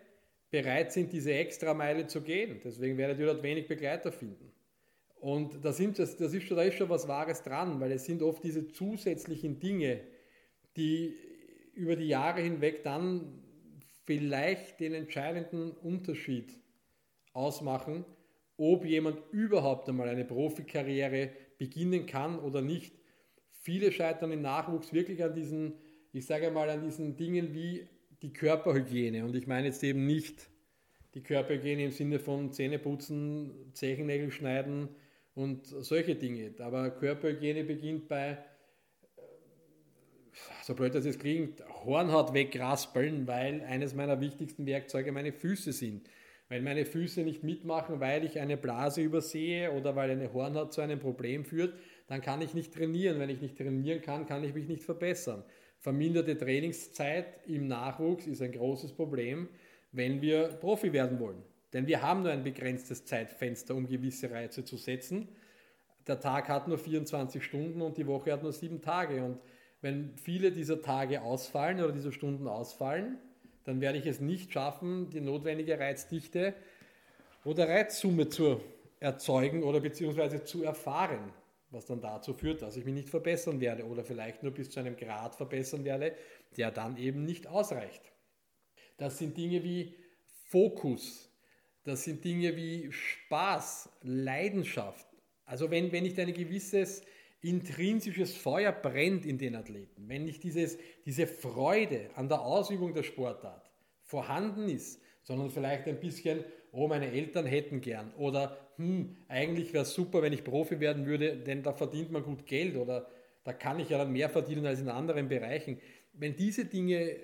bereit 0.49 0.91
sind, 0.91 1.11
diese 1.11 1.33
extra 1.33 1.73
Meile 1.73 2.07
zu 2.07 2.21
gehen. 2.21 2.61
Deswegen 2.63 2.97
werdet 2.97 3.19
ihr 3.19 3.25
dort 3.25 3.43
wenig 3.43 3.67
Begleiter 3.67 4.11
finden. 4.11 4.51
Und 5.19 5.63
da, 5.65 5.73
sind, 5.73 5.97
das, 5.99 6.17
das 6.17 6.33
ist 6.33 6.43
schon, 6.43 6.57
da 6.57 6.63
ist 6.63 6.75
schon 6.75 6.89
was 6.89 7.07
Wahres 7.07 7.41
dran, 7.41 7.79
weil 7.79 7.91
es 7.91 8.05
sind 8.05 8.21
oft 8.21 8.43
diese 8.43 8.67
zusätzlichen 8.67 9.59
Dinge, 9.59 10.01
die 10.77 11.15
über 11.75 11.95
die 11.95 12.07
Jahre 12.07 12.41
hinweg 12.41 12.83
dann 12.83 13.43
vielleicht 14.05 14.79
den 14.79 14.93
entscheidenden 14.93 15.71
Unterschied 15.71 16.51
ausmachen, 17.33 18.05
ob 18.57 18.85
jemand 18.85 19.19
überhaupt 19.31 19.89
einmal 19.89 20.07
eine 20.07 20.25
Profikarriere 20.25 21.31
beginnen 21.57 22.05
kann 22.05 22.39
oder 22.39 22.61
nicht. 22.61 22.93
Viele 23.49 23.91
scheitern 23.91 24.31
im 24.31 24.41
Nachwuchs 24.41 24.93
wirklich 24.93 25.23
an 25.23 25.33
diesen, 25.33 25.73
ich 26.13 26.25
sage 26.25 26.51
mal, 26.51 26.69
an 26.69 26.83
diesen 26.83 27.17
Dingen 27.17 27.53
wie 27.53 27.87
die 28.21 28.31
Körperhygiene. 28.31 29.25
Und 29.25 29.35
ich 29.35 29.47
meine 29.47 29.67
jetzt 29.67 29.83
eben 29.83 30.05
nicht 30.05 30.49
die 31.13 31.23
Körperhygiene 31.23 31.85
im 31.85 31.91
Sinne 31.91 32.19
von 32.19 32.51
Zähneputzen, 32.51 33.71
Zechennägel 33.73 34.31
schneiden 34.31 34.89
und 35.33 35.65
solche 35.65 36.15
Dinge. 36.15 36.53
Aber 36.59 36.91
Körperhygiene 36.91 37.63
beginnt 37.63 38.07
bei 38.07 38.37
so 40.63 40.73
blöd 40.75 40.95
das 40.95 41.05
jetzt 41.05 41.19
klingt, 41.19 41.63
Hornhaut 41.85 42.33
wegraspeln, 42.33 43.27
weil 43.27 43.61
eines 43.61 43.93
meiner 43.93 44.19
wichtigsten 44.21 44.65
Werkzeuge 44.65 45.11
meine 45.11 45.31
Füße 45.31 45.71
sind. 45.71 46.09
Weil 46.47 46.61
meine 46.61 46.85
Füße 46.85 47.21
nicht 47.21 47.43
mitmachen, 47.43 47.99
weil 47.99 48.23
ich 48.23 48.39
eine 48.39 48.55
Blase 48.55 49.01
übersehe 49.01 49.71
oder 49.71 49.95
weil 49.95 50.11
eine 50.11 50.31
Hornhaut 50.31 50.73
zu 50.73 50.81
einem 50.81 50.99
Problem 50.99 51.43
führt, 51.43 51.73
dann 52.07 52.21
kann 52.21 52.41
ich 52.41 52.53
nicht 52.53 52.73
trainieren. 52.73 53.19
Wenn 53.19 53.31
ich 53.31 53.41
nicht 53.41 53.57
trainieren 53.57 54.01
kann, 54.01 54.27
kann 54.27 54.43
ich 54.43 54.53
mich 54.53 54.67
nicht 54.67 54.83
verbessern. 54.83 55.43
Verminderte 55.79 56.37
Trainingszeit 56.37 57.25
im 57.47 57.67
Nachwuchs 57.67 58.27
ist 58.27 58.41
ein 58.41 58.51
großes 58.51 58.93
Problem, 58.93 59.49
wenn 59.91 60.21
wir 60.21 60.47
Profi 60.47 60.93
werden 60.93 61.19
wollen. 61.19 61.41
Denn 61.73 61.87
wir 61.87 62.01
haben 62.01 62.23
nur 62.23 62.31
ein 62.31 62.43
begrenztes 62.43 63.05
Zeitfenster, 63.05 63.75
um 63.75 63.87
gewisse 63.87 64.29
Reize 64.29 64.63
zu 64.63 64.77
setzen. 64.77 65.27
Der 66.07 66.19
Tag 66.19 66.47
hat 66.47 66.67
nur 66.67 66.77
24 66.77 67.43
Stunden 67.43 67.81
und 67.81 67.97
die 67.97 68.05
Woche 68.05 68.31
hat 68.31 68.43
nur 68.43 68.53
sieben 68.53 68.81
Tage. 68.81 69.23
Und 69.23 69.39
wenn 69.81 70.17
viele 70.17 70.51
dieser 70.51 70.81
Tage 70.81 71.21
ausfallen 71.21 71.81
oder 71.81 71.91
dieser 71.91 72.11
Stunden 72.11 72.47
ausfallen, 72.47 73.17
dann 73.65 73.81
werde 73.81 73.97
ich 73.97 74.05
es 74.05 74.19
nicht 74.19 74.53
schaffen, 74.53 75.09
die 75.09 75.21
notwendige 75.21 75.79
Reizdichte 75.79 76.53
oder 77.43 77.67
Reizsumme 77.67 78.29
zu 78.29 78.61
erzeugen 78.99 79.63
oder 79.63 79.81
beziehungsweise 79.81 80.43
zu 80.43 80.63
erfahren, 80.63 81.31
was 81.69 81.85
dann 81.85 82.01
dazu 82.01 82.33
führt, 82.33 82.61
dass 82.61 82.77
ich 82.77 82.85
mich 82.85 82.93
nicht 82.93 83.09
verbessern 83.09 83.59
werde 83.59 83.85
oder 83.85 84.03
vielleicht 84.03 84.43
nur 84.43 84.51
bis 84.51 84.69
zu 84.69 84.79
einem 84.79 84.95
Grad 84.95 85.35
verbessern 85.35 85.83
werde, 85.83 86.15
der 86.57 86.71
dann 86.71 86.97
eben 86.97 87.25
nicht 87.25 87.47
ausreicht. 87.47 88.01
Das 88.97 89.17
sind 89.17 89.35
Dinge 89.37 89.63
wie 89.63 89.93
Fokus, 90.47 91.29
das 91.83 92.03
sind 92.03 92.23
Dinge 92.23 92.55
wie 92.55 92.91
Spaß, 92.91 93.89
Leidenschaft. 94.01 95.05
Also 95.45 95.69
wenn, 95.69 95.91
wenn 95.91 96.05
ich 96.05 96.19
ein 96.19 96.33
gewisses 96.33 97.03
intrinsisches 97.49 98.35
Feuer 98.35 98.71
brennt 98.71 99.25
in 99.25 99.37
den 99.37 99.55
Athleten, 99.55 100.07
wenn 100.07 100.25
nicht 100.25 100.43
dieses, 100.43 100.77
diese 101.05 101.27
Freude 101.27 102.09
an 102.15 102.27
der 102.27 102.41
Ausübung 102.41 102.93
der 102.93 103.03
Sportart 103.03 103.71
vorhanden 104.03 104.69
ist, 104.69 105.01
sondern 105.23 105.49
vielleicht 105.49 105.87
ein 105.87 105.99
bisschen, 105.99 106.43
oh, 106.71 106.87
meine 106.87 107.11
Eltern 107.11 107.45
hätten 107.45 107.81
gern 107.81 108.13
oder 108.15 108.57
hm, 108.77 109.17
eigentlich 109.27 109.73
wäre 109.73 109.83
es 109.83 109.93
super, 109.93 110.21
wenn 110.21 110.33
ich 110.33 110.43
Profi 110.43 110.79
werden 110.79 111.05
würde, 111.05 111.37
denn 111.37 111.63
da 111.63 111.73
verdient 111.73 112.11
man 112.11 112.23
gut 112.23 112.45
Geld 112.45 112.75
oder 112.75 113.07
da 113.43 113.53
kann 113.53 113.79
ich 113.79 113.89
ja 113.89 113.97
dann 113.97 114.11
mehr 114.11 114.29
verdienen 114.29 114.65
als 114.65 114.81
in 114.81 114.89
anderen 114.89 115.29
Bereichen. 115.29 115.79
Wenn 116.13 116.35
diese 116.35 116.65
Dinge 116.65 117.15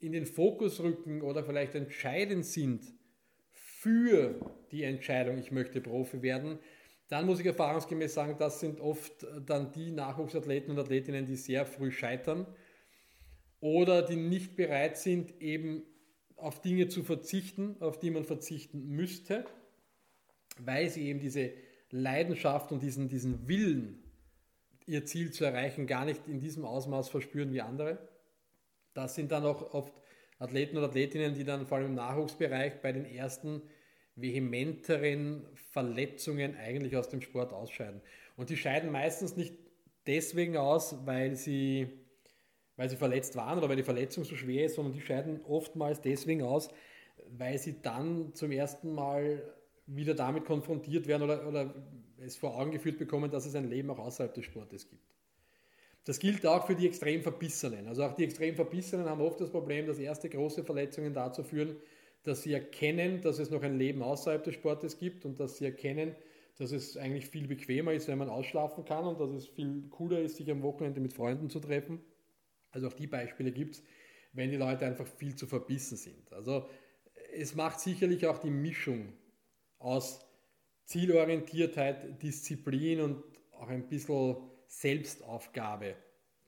in 0.00 0.12
den 0.12 0.26
Fokus 0.26 0.80
rücken 0.80 1.22
oder 1.22 1.44
vielleicht 1.44 1.74
entscheidend 1.74 2.44
sind 2.44 2.82
für 3.52 4.34
die 4.72 4.82
Entscheidung, 4.82 5.38
ich 5.38 5.52
möchte 5.52 5.80
Profi 5.80 6.22
werden, 6.22 6.58
dann 7.12 7.26
muss 7.26 7.40
ich 7.40 7.46
erfahrungsgemäß 7.46 8.14
sagen, 8.14 8.36
das 8.38 8.58
sind 8.58 8.80
oft 8.80 9.24
äh, 9.24 9.42
dann 9.44 9.70
die 9.70 9.90
Nachwuchsathleten 9.90 10.70
und 10.70 10.78
Athletinnen, 10.78 11.26
die 11.26 11.36
sehr 11.36 11.66
früh 11.66 11.90
scheitern 11.90 12.46
oder 13.60 14.00
die 14.00 14.16
nicht 14.16 14.56
bereit 14.56 14.96
sind, 14.96 15.38
eben 15.42 15.82
auf 16.36 16.62
Dinge 16.62 16.88
zu 16.88 17.02
verzichten, 17.02 17.76
auf 17.80 17.98
die 17.98 18.10
man 18.10 18.24
verzichten 18.24 18.88
müsste, 18.88 19.44
weil 20.58 20.88
sie 20.88 21.06
eben 21.06 21.20
diese 21.20 21.52
Leidenschaft 21.90 22.72
und 22.72 22.82
diesen, 22.82 23.08
diesen 23.08 23.46
Willen, 23.46 24.02
ihr 24.86 25.04
Ziel 25.04 25.32
zu 25.32 25.44
erreichen, 25.44 25.86
gar 25.86 26.06
nicht 26.06 26.26
in 26.26 26.40
diesem 26.40 26.64
Ausmaß 26.64 27.10
verspüren 27.10 27.52
wie 27.52 27.60
andere. 27.60 28.08
Das 28.94 29.14
sind 29.14 29.32
dann 29.32 29.44
auch 29.44 29.74
oft 29.74 29.92
Athleten 30.38 30.78
und 30.78 30.84
Athletinnen, 30.84 31.34
die 31.34 31.44
dann 31.44 31.66
vor 31.66 31.76
allem 31.76 31.88
im 31.88 31.94
Nachwuchsbereich 31.94 32.80
bei 32.80 32.90
den 32.90 33.04
ersten 33.04 33.60
vehementeren 34.16 35.46
Verletzungen 35.70 36.56
eigentlich 36.56 36.96
aus 36.96 37.08
dem 37.08 37.22
Sport 37.22 37.52
ausscheiden. 37.52 38.00
Und 38.36 38.50
die 38.50 38.56
scheiden 38.56 38.90
meistens 38.90 39.36
nicht 39.36 39.54
deswegen 40.06 40.56
aus, 40.56 41.06
weil 41.06 41.36
sie, 41.36 41.88
weil 42.76 42.88
sie 42.88 42.96
verletzt 42.96 43.36
waren 43.36 43.58
oder 43.58 43.68
weil 43.68 43.76
die 43.76 43.82
Verletzung 43.82 44.24
so 44.24 44.36
schwer 44.36 44.66
ist, 44.66 44.76
sondern 44.76 44.92
die 44.94 45.00
scheiden 45.00 45.40
oftmals 45.44 46.00
deswegen 46.00 46.42
aus, 46.42 46.68
weil 47.30 47.58
sie 47.58 47.80
dann 47.80 48.34
zum 48.34 48.50
ersten 48.50 48.94
Mal 48.94 49.42
wieder 49.86 50.14
damit 50.14 50.44
konfrontiert 50.44 51.06
werden 51.06 51.22
oder, 51.22 51.46
oder 51.46 51.74
es 52.18 52.36
vor 52.36 52.58
Augen 52.58 52.70
geführt 52.70 52.98
bekommen, 52.98 53.30
dass 53.30 53.46
es 53.46 53.54
ein 53.54 53.68
Leben 53.68 53.90
auch 53.90 53.98
außerhalb 53.98 54.32
des 54.34 54.44
Sportes 54.44 54.88
gibt. 54.88 55.02
Das 56.04 56.18
gilt 56.18 56.44
auch 56.46 56.66
für 56.66 56.74
die 56.74 56.86
extrem 56.86 57.22
Verbissenen. 57.22 57.86
Also 57.86 58.04
auch 58.04 58.14
die 58.14 58.24
extrem 58.24 58.56
Verbissenen 58.56 59.08
haben 59.08 59.20
oft 59.20 59.40
das 59.40 59.50
Problem, 59.50 59.86
dass 59.86 59.98
erste 59.98 60.28
große 60.28 60.64
Verletzungen 60.64 61.14
dazu 61.14 61.44
führen, 61.44 61.76
dass 62.24 62.42
sie 62.42 62.52
erkennen, 62.52 63.20
dass 63.20 63.38
es 63.38 63.50
noch 63.50 63.62
ein 63.62 63.78
Leben 63.78 64.02
außerhalb 64.02 64.44
des 64.44 64.54
Sportes 64.54 64.98
gibt 64.98 65.24
und 65.24 65.40
dass 65.40 65.58
sie 65.58 65.64
erkennen, 65.64 66.14
dass 66.56 66.72
es 66.72 66.96
eigentlich 66.96 67.26
viel 67.26 67.46
bequemer 67.46 67.92
ist, 67.92 68.08
wenn 68.08 68.18
man 68.18 68.28
ausschlafen 68.28 68.84
kann 68.84 69.06
und 69.06 69.20
dass 69.20 69.30
es 69.30 69.46
viel 69.46 69.88
cooler 69.90 70.20
ist, 70.20 70.36
sich 70.36 70.50
am 70.50 70.62
Wochenende 70.62 71.00
mit 71.00 71.12
Freunden 71.12 71.50
zu 71.50 71.60
treffen. 71.60 72.00
Also 72.70 72.88
auch 72.88 72.92
die 72.92 73.06
Beispiele 73.06 73.52
gibt 73.52 73.76
es, 73.76 73.82
wenn 74.32 74.50
die 74.50 74.56
Leute 74.56 74.86
einfach 74.86 75.06
viel 75.06 75.34
zu 75.34 75.46
verbissen 75.46 75.96
sind. 75.96 76.32
Also 76.32 76.68
es 77.34 77.54
macht 77.54 77.80
sicherlich 77.80 78.26
auch 78.26 78.38
die 78.38 78.50
Mischung 78.50 79.12
aus 79.78 80.20
Zielorientiertheit, 80.84 82.22
Disziplin 82.22 83.00
und 83.00 83.22
auch 83.52 83.68
ein 83.68 83.88
bisschen 83.88 84.36
Selbstaufgabe, 84.66 85.96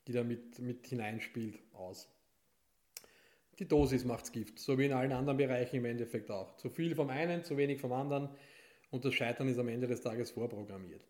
die 0.06 0.12
da 0.12 0.22
mit, 0.22 0.58
mit 0.58 0.86
hineinspielt, 0.86 1.58
aus 1.72 2.13
die 3.58 3.68
Dosis 3.68 4.04
macht's 4.04 4.32
Gift, 4.32 4.58
so 4.58 4.78
wie 4.78 4.86
in 4.86 4.92
allen 4.92 5.12
anderen 5.12 5.38
Bereichen 5.38 5.76
im 5.76 5.84
Endeffekt 5.84 6.30
auch. 6.30 6.56
Zu 6.56 6.70
viel 6.70 6.94
vom 6.94 7.10
einen, 7.10 7.44
zu 7.44 7.56
wenig 7.56 7.80
vom 7.80 7.92
anderen 7.92 8.28
und 8.90 9.04
das 9.04 9.14
Scheitern 9.14 9.48
ist 9.48 9.58
am 9.58 9.68
Ende 9.68 9.86
des 9.86 10.00
Tages 10.00 10.30
vorprogrammiert. 10.30 11.02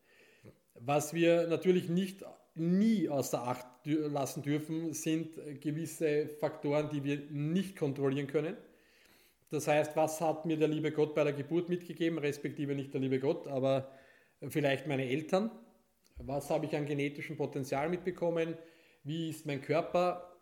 Was 0.74 1.14
wir 1.14 1.46
natürlich 1.46 1.88
nicht 1.88 2.24
nie 2.54 3.08
außer 3.08 3.46
Acht 3.46 3.66
lassen 3.84 4.42
dürfen, 4.42 4.92
sind 4.92 5.36
gewisse 5.60 6.28
Faktoren, 6.28 6.88
die 6.90 7.04
wir 7.04 7.18
nicht 7.30 7.76
kontrollieren 7.76 8.26
können. 8.26 8.56
Das 9.50 9.68
heißt, 9.68 9.96
was 9.96 10.20
hat 10.20 10.46
mir 10.46 10.56
der 10.56 10.68
liebe 10.68 10.90
Gott 10.90 11.14
bei 11.14 11.24
der 11.24 11.32
Geburt 11.32 11.68
mitgegeben, 11.68 12.18
respektive 12.18 12.74
nicht 12.74 12.92
der 12.92 13.00
liebe 13.00 13.20
Gott, 13.20 13.46
aber 13.46 13.90
vielleicht 14.48 14.86
meine 14.86 15.06
Eltern? 15.06 15.50
Was 16.18 16.50
habe 16.50 16.66
ich 16.66 16.76
an 16.76 16.86
genetischem 16.86 17.36
Potenzial 17.36 17.88
mitbekommen? 17.88 18.56
Wie 19.02 19.30
ist 19.30 19.46
mein 19.46 19.60
Körper 19.60 20.33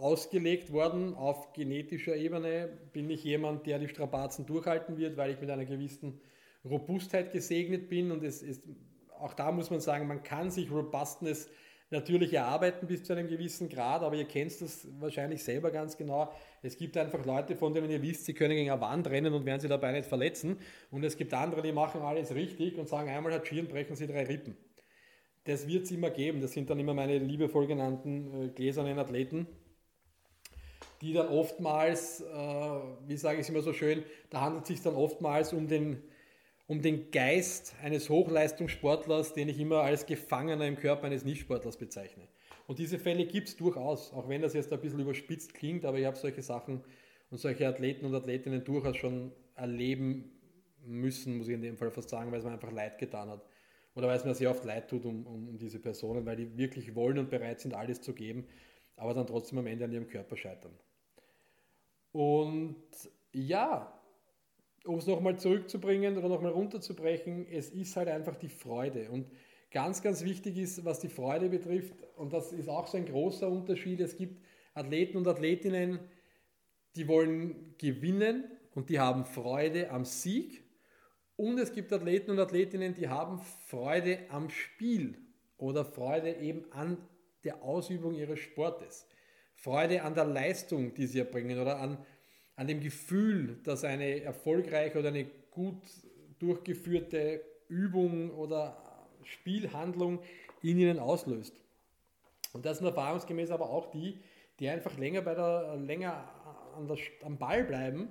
ausgelegt 0.00 0.72
worden 0.72 1.14
auf 1.14 1.52
genetischer 1.52 2.16
Ebene? 2.16 2.68
Bin 2.92 3.10
ich 3.10 3.24
jemand, 3.24 3.66
der 3.66 3.78
die 3.78 3.88
Strapazen 3.88 4.46
durchhalten 4.46 4.96
wird, 4.96 5.16
weil 5.16 5.32
ich 5.32 5.40
mit 5.40 5.50
einer 5.50 5.64
gewissen 5.64 6.20
Robustheit 6.64 7.32
gesegnet 7.32 7.88
bin? 7.88 8.10
Und 8.10 8.24
es 8.24 8.42
ist, 8.42 8.62
auch 9.18 9.34
da 9.34 9.52
muss 9.52 9.70
man 9.70 9.80
sagen, 9.80 10.06
man 10.06 10.22
kann 10.22 10.50
sich 10.50 10.70
Robustness 10.70 11.48
natürlich 11.90 12.32
erarbeiten 12.32 12.86
bis 12.86 13.02
zu 13.02 13.12
einem 13.12 13.28
gewissen 13.28 13.68
Grad, 13.68 14.02
aber 14.02 14.14
ihr 14.14 14.24
kennt 14.24 14.60
das 14.60 14.86
wahrscheinlich 15.00 15.42
selber 15.42 15.70
ganz 15.70 15.96
genau. 15.96 16.32
Es 16.62 16.76
gibt 16.76 16.96
einfach 16.96 17.24
Leute, 17.24 17.56
von 17.56 17.74
denen 17.74 17.90
ihr 17.90 18.00
wisst, 18.00 18.26
sie 18.26 18.34
können 18.34 18.54
gegen 18.54 18.70
eine 18.70 18.80
Wand 18.80 19.08
rennen 19.10 19.34
und 19.34 19.44
werden 19.44 19.60
sie 19.60 19.68
dabei 19.68 19.92
nicht 19.92 20.06
verletzen. 20.06 20.58
Und 20.90 21.04
es 21.04 21.16
gibt 21.16 21.34
andere, 21.34 21.62
die 21.62 21.72
machen 21.72 22.00
alles 22.02 22.34
richtig 22.34 22.78
und 22.78 22.88
sagen, 22.88 23.10
einmal 23.10 23.32
hat 23.32 23.46
Schieren, 23.46 23.66
brechen 23.66 23.96
sie 23.96 24.06
drei 24.06 24.24
Rippen. 24.24 24.56
Das 25.44 25.66
wird 25.66 25.84
es 25.84 25.90
immer 25.90 26.10
geben. 26.10 26.40
Das 26.40 26.52
sind 26.52 26.70
dann 26.70 26.78
immer 26.78 26.94
meine 26.94 27.18
liebevoll 27.18 27.66
genannten 27.66 28.44
äh, 28.44 28.48
gläsernen 28.48 28.98
Athleten, 28.98 29.46
die 31.00 31.12
dann 31.12 31.28
oftmals, 31.28 32.20
äh, 32.20 32.24
wie 33.06 33.16
sage 33.16 33.36
ich 33.36 33.42
es 33.42 33.48
immer 33.48 33.62
so 33.62 33.72
schön, 33.72 34.02
da 34.28 34.42
handelt 34.42 34.64
es 34.64 34.68
sich 34.68 34.82
dann 34.82 34.94
oftmals 34.94 35.52
um 35.52 35.66
den, 35.66 36.02
um 36.66 36.82
den 36.82 37.10
Geist 37.10 37.74
eines 37.82 38.10
Hochleistungssportlers, 38.10 39.32
den 39.32 39.48
ich 39.48 39.58
immer 39.58 39.80
als 39.80 40.06
Gefangener 40.06 40.66
im 40.66 40.76
Körper 40.76 41.04
eines 41.04 41.24
Nichtsportlers 41.24 41.78
bezeichne. 41.78 42.28
Und 42.66 42.78
diese 42.78 42.98
Fälle 42.98 43.26
gibt 43.26 43.48
es 43.48 43.56
durchaus, 43.56 44.12
auch 44.12 44.28
wenn 44.28 44.42
das 44.42 44.54
jetzt 44.54 44.72
ein 44.72 44.80
bisschen 44.80 45.00
überspitzt 45.00 45.54
klingt, 45.54 45.84
aber 45.84 45.98
ich 45.98 46.06
habe 46.06 46.16
solche 46.16 46.42
Sachen 46.42 46.84
und 47.30 47.38
solche 47.38 47.66
Athleten 47.66 48.04
und 48.06 48.14
Athletinnen 48.14 48.62
durchaus 48.62 48.96
schon 48.96 49.32
erleben 49.56 50.30
müssen, 50.84 51.38
muss 51.38 51.48
ich 51.48 51.54
in 51.54 51.62
dem 51.62 51.76
Fall 51.76 51.90
fast 51.90 52.10
sagen, 52.10 52.30
weil 52.30 52.38
es 52.38 52.44
mir 52.44 52.52
einfach 52.52 52.72
leid 52.72 52.98
getan 52.98 53.28
hat. 53.28 53.44
Oder 53.94 54.06
weil 54.06 54.16
es 54.16 54.24
mir 54.24 54.34
sehr 54.34 54.50
oft 54.50 54.64
leid 54.64 54.88
tut 54.88 55.04
um, 55.04 55.26
um, 55.26 55.48
um 55.48 55.58
diese 55.58 55.80
Personen, 55.80 56.24
weil 56.26 56.36
die 56.36 56.56
wirklich 56.56 56.94
wollen 56.94 57.18
und 57.18 57.30
bereit 57.30 57.60
sind, 57.60 57.74
alles 57.74 58.02
zu 58.02 58.12
geben, 58.12 58.46
aber 58.96 59.14
dann 59.14 59.26
trotzdem 59.26 59.58
am 59.58 59.66
Ende 59.66 59.84
an 59.86 59.92
ihrem 59.92 60.06
Körper 60.06 60.36
scheitern. 60.36 60.72
Und 62.12 62.76
ja, 63.32 63.92
um 64.84 64.98
es 64.98 65.06
nochmal 65.06 65.38
zurückzubringen 65.38 66.16
oder 66.16 66.28
nochmal 66.28 66.52
runterzubrechen, 66.52 67.46
es 67.46 67.70
ist 67.70 67.96
halt 67.96 68.08
einfach 68.08 68.36
die 68.36 68.48
Freude. 68.48 69.10
Und 69.10 69.30
ganz, 69.70 70.02
ganz 70.02 70.24
wichtig 70.24 70.56
ist, 70.58 70.84
was 70.84 71.00
die 71.00 71.08
Freude 71.08 71.48
betrifft, 71.48 71.94
und 72.16 72.32
das 72.32 72.52
ist 72.52 72.68
auch 72.68 72.86
so 72.86 72.96
ein 72.96 73.06
großer 73.06 73.48
Unterschied, 73.48 74.00
es 74.00 74.16
gibt 74.16 74.44
Athleten 74.74 75.16
und 75.16 75.26
Athletinnen, 75.26 76.00
die 76.96 77.06
wollen 77.06 77.74
gewinnen 77.78 78.44
und 78.74 78.90
die 78.90 78.98
haben 78.98 79.24
Freude 79.24 79.90
am 79.90 80.04
Sieg. 80.04 80.64
Und 81.36 81.58
es 81.58 81.72
gibt 81.72 81.92
Athleten 81.92 82.32
und 82.32 82.38
Athletinnen, 82.38 82.94
die 82.94 83.08
haben 83.08 83.38
Freude 83.38 84.18
am 84.28 84.50
Spiel 84.50 85.16
oder 85.56 85.84
Freude 85.84 86.34
eben 86.36 86.70
an 86.72 86.98
der 87.44 87.62
Ausübung 87.62 88.14
ihres 88.14 88.40
Sportes. 88.40 89.06
Freude 89.60 90.02
an 90.02 90.14
der 90.14 90.24
Leistung, 90.24 90.94
die 90.94 91.06
sie 91.06 91.18
erbringen 91.18 91.60
oder 91.60 91.78
an, 91.78 91.98
an 92.56 92.66
dem 92.66 92.80
Gefühl, 92.80 93.58
dass 93.64 93.84
eine 93.84 94.22
erfolgreiche 94.22 94.98
oder 94.98 95.08
eine 95.08 95.26
gut 95.50 95.82
durchgeführte 96.38 97.42
Übung 97.68 98.30
oder 98.30 98.76
Spielhandlung 99.22 100.20
in 100.62 100.78
ihnen 100.78 100.98
auslöst. 100.98 101.54
Und 102.54 102.64
das 102.64 102.78
sind 102.78 102.86
erfahrungsgemäß 102.86 103.50
aber 103.50 103.68
auch 103.68 103.90
die, 103.90 104.20
die 104.58 104.68
einfach 104.68 104.96
länger, 104.96 105.20
bei 105.20 105.34
der, 105.34 105.76
länger 105.76 106.24
an 106.76 106.88
der, 106.88 106.96
am 107.22 107.36
Ball 107.38 107.64
bleiben, 107.64 108.08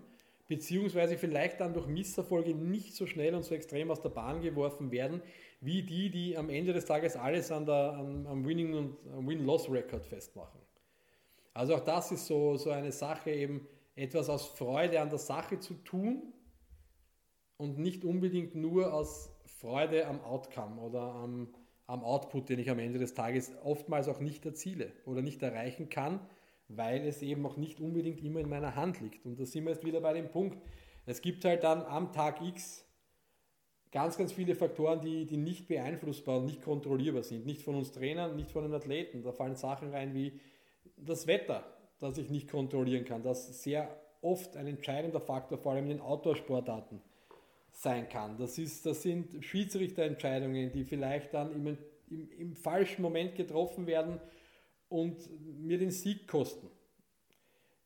beziehungsweise 0.47 1.17
vielleicht 1.17 1.59
dann 1.61 1.73
durch 1.73 1.87
Misserfolge 1.87 2.53
nicht 2.53 2.95
so 2.95 3.07
schnell 3.07 3.33
und 3.33 3.43
so 3.43 3.55
extrem 3.55 3.89
aus 3.89 4.01
der 4.01 4.09
Bahn 4.09 4.41
geworfen 4.41 4.91
werden, 4.91 5.21
wie 5.61 5.81
die, 5.81 6.11
die 6.11 6.37
am 6.37 6.49
Ende 6.49 6.73
des 6.73 6.85
Tages 6.85 7.15
alles 7.15 7.51
an 7.51 7.65
der, 7.65 7.93
an, 7.93 8.27
am 8.27 8.45
Winning- 8.45 8.73
und 8.73 9.27
Win-Loss-Record 9.27 10.05
festmachen. 10.05 10.68
Also 11.53 11.75
auch 11.75 11.81
das 11.81 12.11
ist 12.11 12.27
so, 12.27 12.57
so 12.57 12.71
eine 12.71 12.91
Sache, 12.91 13.31
eben 13.31 13.67
etwas 13.95 14.29
aus 14.29 14.47
Freude 14.47 15.01
an 15.01 15.09
der 15.09 15.19
Sache 15.19 15.59
zu 15.59 15.73
tun 15.73 16.33
und 17.57 17.77
nicht 17.77 18.05
unbedingt 18.05 18.55
nur 18.55 18.93
aus 18.93 19.31
Freude 19.45 20.07
am 20.07 20.21
Outcome 20.21 20.79
oder 20.79 21.01
am, 21.01 21.49
am 21.87 22.03
Output, 22.03 22.49
den 22.49 22.59
ich 22.59 22.69
am 22.69 22.79
Ende 22.79 22.99
des 22.99 23.13
Tages 23.13 23.51
oftmals 23.63 24.07
auch 24.07 24.19
nicht 24.19 24.45
erziele 24.45 24.93
oder 25.05 25.21
nicht 25.21 25.41
erreichen 25.43 25.89
kann, 25.89 26.21
weil 26.69 27.05
es 27.05 27.21
eben 27.21 27.45
auch 27.45 27.57
nicht 27.57 27.81
unbedingt 27.81 28.23
immer 28.23 28.39
in 28.39 28.49
meiner 28.49 28.75
Hand 28.75 29.01
liegt. 29.01 29.25
Und 29.25 29.39
da 29.39 29.45
sind 29.45 29.65
wir 29.65 29.71
jetzt 29.71 29.85
wieder 29.85 29.99
bei 29.99 30.13
dem 30.13 30.29
Punkt. 30.29 30.57
Es 31.05 31.21
gibt 31.21 31.43
halt 31.43 31.63
dann 31.63 31.81
am 31.81 32.13
Tag 32.13 32.41
X 32.41 32.85
ganz, 33.91 34.17
ganz 34.17 34.31
viele 34.31 34.55
Faktoren, 34.55 35.01
die, 35.01 35.25
die 35.25 35.37
nicht 35.37 35.67
beeinflussbar 35.67 36.37
und 36.37 36.45
nicht 36.45 36.61
kontrollierbar 36.61 37.23
sind. 37.23 37.45
Nicht 37.45 37.63
von 37.63 37.75
uns 37.75 37.91
Trainern, 37.91 38.35
nicht 38.35 38.51
von 38.51 38.63
den 38.63 38.73
Athleten. 38.73 39.23
Da 39.23 39.31
fallen 39.31 39.55
Sachen 39.55 39.89
rein 39.89 40.13
wie 40.13 40.39
das 41.05 41.27
Wetter, 41.27 41.63
das 41.99 42.17
ich 42.17 42.29
nicht 42.29 42.49
kontrollieren 42.49 43.05
kann, 43.05 43.23
das 43.23 43.61
sehr 43.63 43.89
oft 44.21 44.55
ein 44.57 44.67
entscheidender 44.67 45.21
Faktor, 45.21 45.57
vor 45.57 45.73
allem 45.73 45.85
in 45.85 45.97
den 45.97 46.01
Outdoor-Sportarten, 46.01 47.01
sein 47.71 48.09
kann. 48.09 48.37
Das, 48.37 48.57
ist, 48.57 48.85
das 48.85 49.01
sind 49.01 49.43
Schiedsrichterentscheidungen, 49.43 50.71
die 50.71 50.83
vielleicht 50.83 51.33
dann 51.33 51.53
im, 51.53 51.77
im, 52.09 52.31
im 52.31 52.55
falschen 52.55 53.01
Moment 53.01 53.35
getroffen 53.35 53.87
werden 53.87 54.19
und 54.89 55.17
mir 55.59 55.77
den 55.77 55.91
Sieg 55.91 56.27
kosten. 56.27 56.69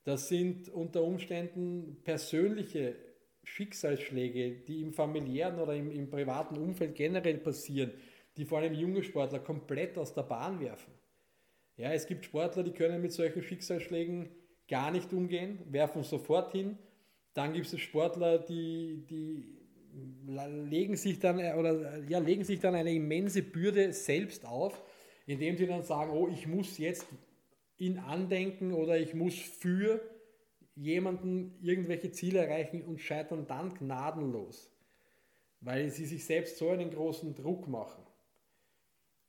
Das 0.04 0.28
sind 0.28 0.68
unter 0.68 1.02
Umständen 1.02 2.00
persönliche 2.02 2.96
Schicksalsschläge, 3.44 4.62
die 4.66 4.82
im 4.82 4.92
familiären 4.92 5.58
oder 5.58 5.74
im, 5.74 5.90
im 5.90 6.10
privaten 6.10 6.56
Umfeld 6.58 6.94
generell 6.94 7.38
passieren, 7.38 7.92
die 8.36 8.44
vor 8.44 8.58
allem 8.58 8.74
junge 8.74 9.02
Sportler 9.02 9.38
komplett 9.38 9.96
aus 9.96 10.14
der 10.14 10.22
Bahn 10.22 10.60
werfen. 10.60 10.92
Ja, 11.76 11.92
es 11.92 12.06
gibt 12.06 12.24
Sportler, 12.24 12.62
die 12.62 12.72
können 12.72 13.02
mit 13.02 13.12
solchen 13.12 13.42
Schicksalsschlägen 13.42 14.28
gar 14.68 14.92
nicht 14.92 15.12
umgehen, 15.12 15.58
werfen 15.70 16.04
sofort 16.04 16.52
hin. 16.52 16.78
Dann 17.32 17.52
gibt 17.52 17.72
es 17.72 17.80
Sportler, 17.80 18.38
die, 18.38 19.04
die 19.10 19.58
legen 20.36 20.96
sich 20.96 21.18
dann 21.18 21.38
oder 21.38 21.98
ja, 22.08 22.18
legen 22.18 22.44
sich 22.44 22.60
dann 22.60 22.74
eine 22.76 22.92
immense 22.92 23.42
Bürde 23.42 23.92
selbst 23.92 24.46
auf, 24.46 24.82
indem 25.26 25.56
sie 25.56 25.66
dann 25.66 25.82
sagen, 25.82 26.12
oh, 26.12 26.28
ich 26.28 26.46
muss 26.46 26.78
jetzt 26.78 27.06
in 27.76 27.98
Andenken 27.98 28.72
oder 28.72 28.98
ich 28.98 29.14
muss 29.14 29.34
für 29.34 30.00
jemanden 30.76 31.58
irgendwelche 31.60 32.12
Ziele 32.12 32.40
erreichen 32.40 32.82
und 32.82 33.00
scheitern 33.00 33.46
dann 33.48 33.74
gnadenlos, 33.74 34.70
weil 35.60 35.90
sie 35.90 36.06
sich 36.06 36.24
selbst 36.24 36.56
so 36.56 36.70
einen 36.70 36.90
großen 36.90 37.34
Druck 37.34 37.66
machen 37.66 38.03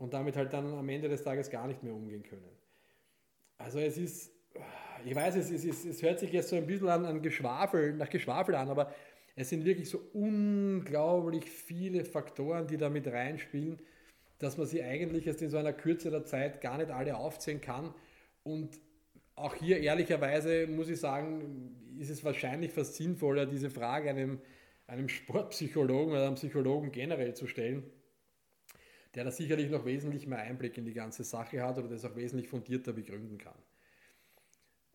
und 0.05 0.13
damit 0.13 0.37
halt 0.37 0.53
dann 0.53 0.71
am 0.71 0.87
Ende 0.87 1.09
des 1.09 1.23
Tages 1.23 1.49
gar 1.49 1.67
nicht 1.67 1.81
mehr 1.81 1.91
umgehen 1.91 2.21
können. 2.21 2.45
Also 3.57 3.79
es 3.79 3.97
ist, 3.97 4.31
ich 5.03 5.15
weiß, 5.15 5.35
es, 5.35 5.49
ist, 5.49 5.83
es 5.83 6.03
hört 6.03 6.19
sich 6.19 6.31
jetzt 6.31 6.49
so 6.49 6.55
ein 6.55 6.67
bisschen 6.67 6.89
an, 6.89 7.05
an 7.05 7.23
Geschwafel, 7.23 7.93
nach 7.93 8.11
Geschwafel 8.11 8.53
an, 8.53 8.69
aber 8.69 8.93
es 9.35 9.49
sind 9.49 9.65
wirklich 9.65 9.89
so 9.89 9.99
unglaublich 10.13 11.49
viele 11.49 12.05
Faktoren, 12.05 12.67
die 12.67 12.77
da 12.77 12.91
mit 12.91 13.07
reinspielen, 13.07 13.79
dass 14.37 14.57
man 14.57 14.67
sie 14.67 14.83
eigentlich 14.83 15.25
erst 15.25 15.41
in 15.41 15.49
so 15.49 15.57
einer 15.57 15.73
Kürze 15.73 16.11
der 16.11 16.23
Zeit 16.23 16.61
gar 16.61 16.77
nicht 16.77 16.91
alle 16.91 17.17
aufzählen 17.17 17.59
kann. 17.59 17.91
Und 18.43 18.79
auch 19.33 19.55
hier 19.55 19.79
ehrlicherweise 19.79 20.67
muss 20.67 20.87
ich 20.87 20.99
sagen, 20.99 21.97
ist 21.99 22.11
es 22.11 22.23
wahrscheinlich 22.23 22.73
fast 22.73 22.93
sinnvoller, 22.93 23.47
diese 23.47 23.71
Frage 23.71 24.11
einem, 24.11 24.39
einem 24.85 25.09
Sportpsychologen 25.09 26.11
oder 26.11 26.27
einem 26.27 26.35
Psychologen 26.35 26.91
generell 26.91 27.33
zu 27.33 27.47
stellen, 27.47 27.81
der 29.15 29.23
da 29.23 29.31
sicherlich 29.31 29.69
noch 29.69 29.85
wesentlich 29.85 30.27
mehr 30.27 30.39
Einblick 30.39 30.77
in 30.77 30.85
die 30.85 30.93
ganze 30.93 31.23
Sache 31.23 31.63
hat 31.63 31.77
oder 31.77 31.87
das 31.87 32.03
auch 32.03 32.15
wesentlich 32.15 32.49
fundierter 32.49 32.91
begründen 32.93 33.37
kann. 33.37 33.57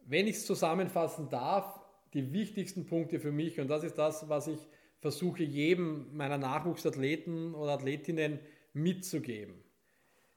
Wenn 0.06 0.26
ich 0.26 0.36
es 0.36 0.46
zusammenfassen 0.46 1.30
darf, 1.30 1.80
die 2.12 2.32
wichtigsten 2.32 2.86
Punkte 2.86 3.18
für 3.18 3.32
mich, 3.32 3.60
und 3.60 3.68
das 3.68 3.82
ist 3.82 3.96
das, 3.96 4.28
was 4.28 4.48
ich 4.48 4.58
versuche 4.98 5.42
jedem 5.42 6.14
meiner 6.14 6.36
Nachwuchsathleten 6.36 7.54
oder 7.54 7.72
Athletinnen 7.72 8.38
mitzugeben, 8.74 9.54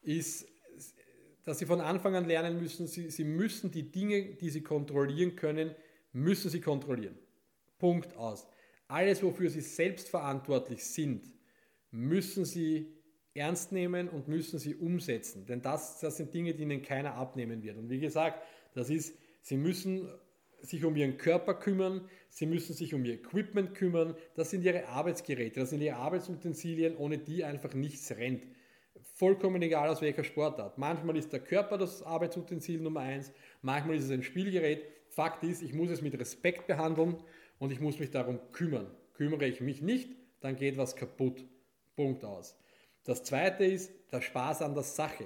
ist, 0.01 0.47
dass 1.43 1.59
sie 1.59 1.65
von 1.65 1.81
Anfang 1.81 2.15
an 2.15 2.25
lernen 2.25 2.59
müssen, 2.59 2.87
sie, 2.87 3.09
sie 3.09 3.25
müssen 3.25 3.71
die 3.71 3.91
Dinge, 3.91 4.35
die 4.35 4.49
sie 4.49 4.61
kontrollieren 4.61 5.35
können, 5.35 5.75
müssen 6.13 6.49
sie 6.49 6.61
kontrollieren. 6.61 7.17
Punkt 7.79 8.15
aus. 8.15 8.47
Alles, 8.87 9.21
wofür 9.23 9.49
sie 9.49 9.61
selbst 9.61 10.07
verantwortlich 10.07 10.85
sind, 10.85 11.25
müssen 11.91 12.45
sie 12.45 12.92
ernst 13.35 13.71
nehmen 13.71 14.09
und 14.09 14.27
müssen 14.27 14.59
sie 14.59 14.75
umsetzen. 14.75 15.45
Denn 15.45 15.61
das, 15.61 15.99
das 15.99 16.17
sind 16.17 16.33
Dinge, 16.33 16.53
die 16.53 16.63
ihnen 16.63 16.81
keiner 16.81 17.15
abnehmen 17.15 17.63
wird. 17.63 17.77
Und 17.77 17.89
wie 17.89 17.99
gesagt, 17.99 18.43
das 18.73 18.89
ist, 18.89 19.17
sie 19.41 19.57
müssen 19.57 20.07
sich 20.61 20.85
um 20.85 20.95
ihren 20.95 21.17
Körper 21.17 21.55
kümmern, 21.55 22.07
sie 22.29 22.45
müssen 22.45 22.73
sich 22.73 22.93
um 22.93 23.03
ihr 23.03 23.15
Equipment 23.15 23.75
kümmern, 23.75 24.15
das 24.35 24.49
sind 24.49 24.63
ihre 24.63 24.87
Arbeitsgeräte, 24.87 25.59
das 25.59 25.71
sind 25.71 25.81
ihre 25.81 25.97
Arbeitsutensilien, 25.97 26.95
ohne 26.95 27.17
die 27.17 27.43
einfach 27.43 27.73
nichts 27.73 28.11
rennt. 28.11 28.45
Vollkommen 29.15 29.61
egal 29.61 29.89
aus 29.89 30.01
welcher 30.01 30.23
Sportart. 30.23 30.77
Manchmal 30.77 31.17
ist 31.17 31.33
der 31.33 31.41
Körper 31.41 31.77
das 31.77 32.01
Arbeitsutensil 32.01 32.79
Nummer 32.79 33.01
eins, 33.01 33.33
manchmal 33.61 33.97
ist 33.97 34.05
es 34.05 34.11
ein 34.11 34.23
Spielgerät. 34.23 34.83
Fakt 35.09 35.43
ist, 35.43 35.61
ich 35.61 35.73
muss 35.73 35.91
es 35.91 36.01
mit 36.01 36.17
Respekt 36.17 36.65
behandeln 36.65 37.17
und 37.59 37.71
ich 37.71 37.79
muss 37.79 37.99
mich 37.99 38.09
darum 38.09 38.39
kümmern. 38.51 38.89
Kümmere 39.13 39.45
ich 39.45 39.61
mich 39.61 39.81
nicht, 39.81 40.11
dann 40.39 40.55
geht 40.55 40.77
was 40.77 40.95
kaputt. 40.95 41.45
Punkt 41.95 42.23
aus. 42.23 42.57
Das 43.03 43.23
zweite 43.23 43.65
ist 43.65 43.91
der 44.11 44.21
Spaß 44.21 44.61
an 44.61 44.73
der 44.73 44.83
Sache. 44.83 45.25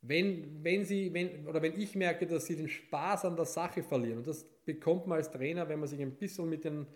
Wenn, 0.00 0.64
wenn, 0.64 0.84
sie, 0.84 1.12
wenn, 1.12 1.46
oder 1.46 1.62
wenn 1.62 1.78
ich 1.78 1.94
merke, 1.94 2.26
dass 2.26 2.46
sie 2.46 2.56
den 2.56 2.68
Spaß 2.68 3.24
an 3.24 3.36
der 3.36 3.44
Sache 3.44 3.82
verlieren, 3.82 4.18
und 4.18 4.26
das 4.26 4.44
bekommt 4.64 5.06
man 5.06 5.18
als 5.18 5.30
Trainer, 5.30 5.68
wenn 5.68 5.78
man 5.78 5.88
sich 5.88 6.00
ein 6.00 6.16
bisschen 6.16 6.48
mit 6.48 6.64
den 6.64 6.86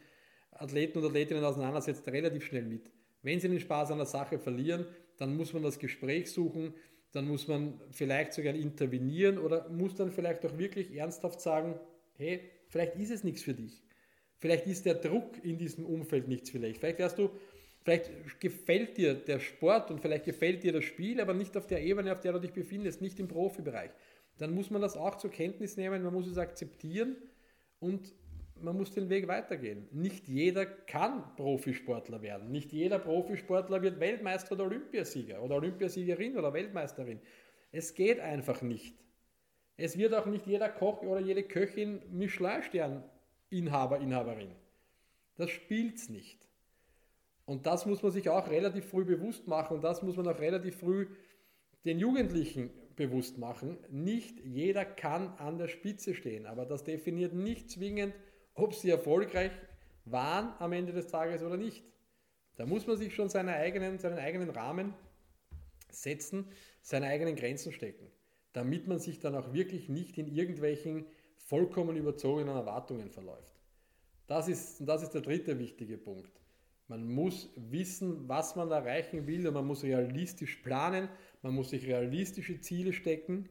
Athleten 0.51 0.99
und 0.99 1.05
Athletinnen 1.05 1.45
auseinandersetzt, 1.45 2.07
relativ 2.09 2.45
schnell 2.45 2.65
mit. 2.65 2.91
Wenn 3.23 3.39
sie 3.39 3.49
den 3.49 3.61
Spaß 3.61 3.93
an 3.93 3.99
der 3.99 4.07
Sache 4.07 4.39
verlieren, 4.39 4.87
dann 5.19 5.37
muss 5.37 5.53
man 5.53 5.63
das 5.63 5.79
Gespräch 5.79 6.31
suchen, 6.31 6.75
dann 7.13 7.29
muss 7.29 7.49
man 7.49 7.81
vielleicht 7.91 8.33
sogar 8.33 8.55
intervenieren 8.55 9.39
oder 9.39 9.69
muss 9.69 9.95
dann 9.95 10.11
vielleicht 10.11 10.45
auch 10.45 10.59
wirklich 10.59 10.95
ernsthaft 10.95 11.41
sagen, 11.41 11.79
hey, 12.17 12.41
vielleicht 12.69 12.97
ist 12.97 13.11
es 13.11 13.25
nichts 13.25 13.43
für 13.43 13.55
dich. 13.55 13.83
Vielleicht 14.39 14.67
ist 14.67 14.85
der 14.85 14.95
Druck 14.95 15.43
in 15.43 15.57
diesem 15.57 15.87
Umfeld 15.87 16.29
nichts 16.29 16.51
für 16.51 16.59
dich. 16.59 16.79
Vielleicht 16.79 16.99
wärst 16.99 17.19
du 17.19 17.31
Vielleicht 17.87 18.41
gefällt 18.41 18.97
dir 18.97 19.15
der 19.15 19.39
Sport 19.39 19.93
und 19.93 20.01
vielleicht 20.01 20.25
gefällt 20.25 20.65
dir 20.65 20.73
das 20.73 20.83
Spiel, 20.83 21.21
aber 21.21 21.35
nicht 21.35 21.57
auf 21.57 21.69
der 21.69 21.85
Ebene, 21.85 22.11
auf 22.11 22.19
der 22.19 22.33
du 22.33 22.41
dich 22.41 22.53
befindest, 22.53 23.01
nicht 23.01 23.21
im 23.21 23.29
Profibereich. 23.29 23.93
Dann 24.39 24.57
muss 24.57 24.71
man 24.71 24.83
das 24.83 24.97
auch 24.97 25.15
zur 25.15 25.31
Kenntnis 25.31 25.77
nehmen, 25.77 26.03
man 26.03 26.13
muss 26.13 26.27
es 26.27 26.37
akzeptieren 26.37 27.15
und 27.79 28.13
man 28.61 28.77
muss 28.77 28.91
den 28.91 29.09
Weg 29.09 29.29
weitergehen. 29.29 29.87
Nicht 29.93 30.27
jeder 30.27 30.67
kann 30.67 31.37
Profisportler 31.37 32.23
werden. 32.23 32.51
Nicht 32.51 32.73
jeder 32.73 32.99
Profisportler 32.99 33.81
wird 33.83 34.01
Weltmeister 34.01 34.57
oder 34.57 34.65
Olympiasieger 34.65 35.41
oder 35.41 35.55
Olympiasiegerin 35.55 36.37
oder 36.37 36.53
Weltmeisterin. 36.53 37.21
Es 37.71 37.95
geht 37.95 38.19
einfach 38.19 38.63
nicht. 38.63 38.97
Es 39.77 39.97
wird 39.97 40.13
auch 40.13 40.27
nicht 40.27 40.49
jeder 40.49 40.71
Koch 40.71 41.03
oder 41.03 41.21
jede 41.21 41.45
Köchin 41.45 42.03
Michelin-Stern-Inhaber, 42.11 44.01
Inhaberin. 44.01 44.51
Das 45.37 45.51
spielt's 45.51 46.09
nicht. 46.09 46.47
Und 47.47 47.67
das 47.67 47.87
muss 47.87 48.03
man 48.03 48.13
sich 48.13 48.29
auch 48.29 48.51
relativ 48.51 48.87
früh 48.87 49.05
bewusst 49.05 49.47
machen 49.47 49.77
und 49.77 49.85
das 49.85 50.03
muss 50.03 50.17
man 50.17 50.29
auch 50.29 50.39
relativ 50.39 50.77
früh 50.77 51.07
den 51.85 51.99
Jugendlichen 52.01 52.71
bewusst 52.97 53.39
machen. 53.39 53.79
Nicht 53.89 54.41
jeder 54.45 54.85
kann 54.85 55.29
an 55.39 55.57
der 55.57 55.69
Spitze 55.69 56.15
stehen, 56.15 56.47
aber 56.47 56.67
das 56.67 56.83
definiert 56.83 57.33
nicht 57.33 57.71
zwingend, 57.71 58.15
ob 58.55 58.75
sie 58.75 58.91
erfolgreich 58.91 59.53
waren 60.05 60.53
am 60.59 60.73
Ende 60.73 60.93
des 60.93 61.07
Tages 61.07 61.43
oder 61.43 61.57
nicht. 61.57 61.85
Da 62.57 62.67
muss 62.67 62.87
man 62.87 62.97
sich 62.97 63.15
schon 63.15 63.29
seine 63.29 63.55
eigenen, 63.55 63.99
seinen 63.99 64.19
eigenen 64.19 64.51
Rahmen 64.51 64.95
setzen, 65.91 66.47
seine 66.83 67.07
eigenen 67.07 67.37
Grenzen 67.37 67.71
stecken, 67.73 68.11
damit 68.53 68.89
man 68.89 68.99
sich 68.99 69.21
dann 69.21 69.37
auch 69.37 69.53
wirklich 69.53 69.89
nicht 69.89 70.19
in 70.19 70.27
irgendwelchen 70.27 71.07
vollkommen 71.37 71.97
überzogenen 71.97 72.57
Erwartungen 72.57 73.11
verläuft. 73.11 73.55
Das 74.27 74.49
ist, 74.49 74.81
das 74.81 75.03
ist 75.05 75.11
der 75.11 75.21
dritte 75.21 75.59
wichtige 75.61 75.97
Punkt. 75.99 76.41
Man 76.89 77.09
muss 77.09 77.53
wissen, 77.57 78.29
was 78.29 78.55
man 78.55 78.71
erreichen 78.71 79.27
will 79.27 79.47
und 79.49 79.55
man 79.55 79.67
muss 79.67 79.83
realistisch 79.83 80.57
planen, 80.57 81.09
man 81.43 81.55
muss 81.55 81.71
sich 81.71 81.87
realistische 81.87 82.61
Ziele 82.61 82.93
stecken 82.93 83.49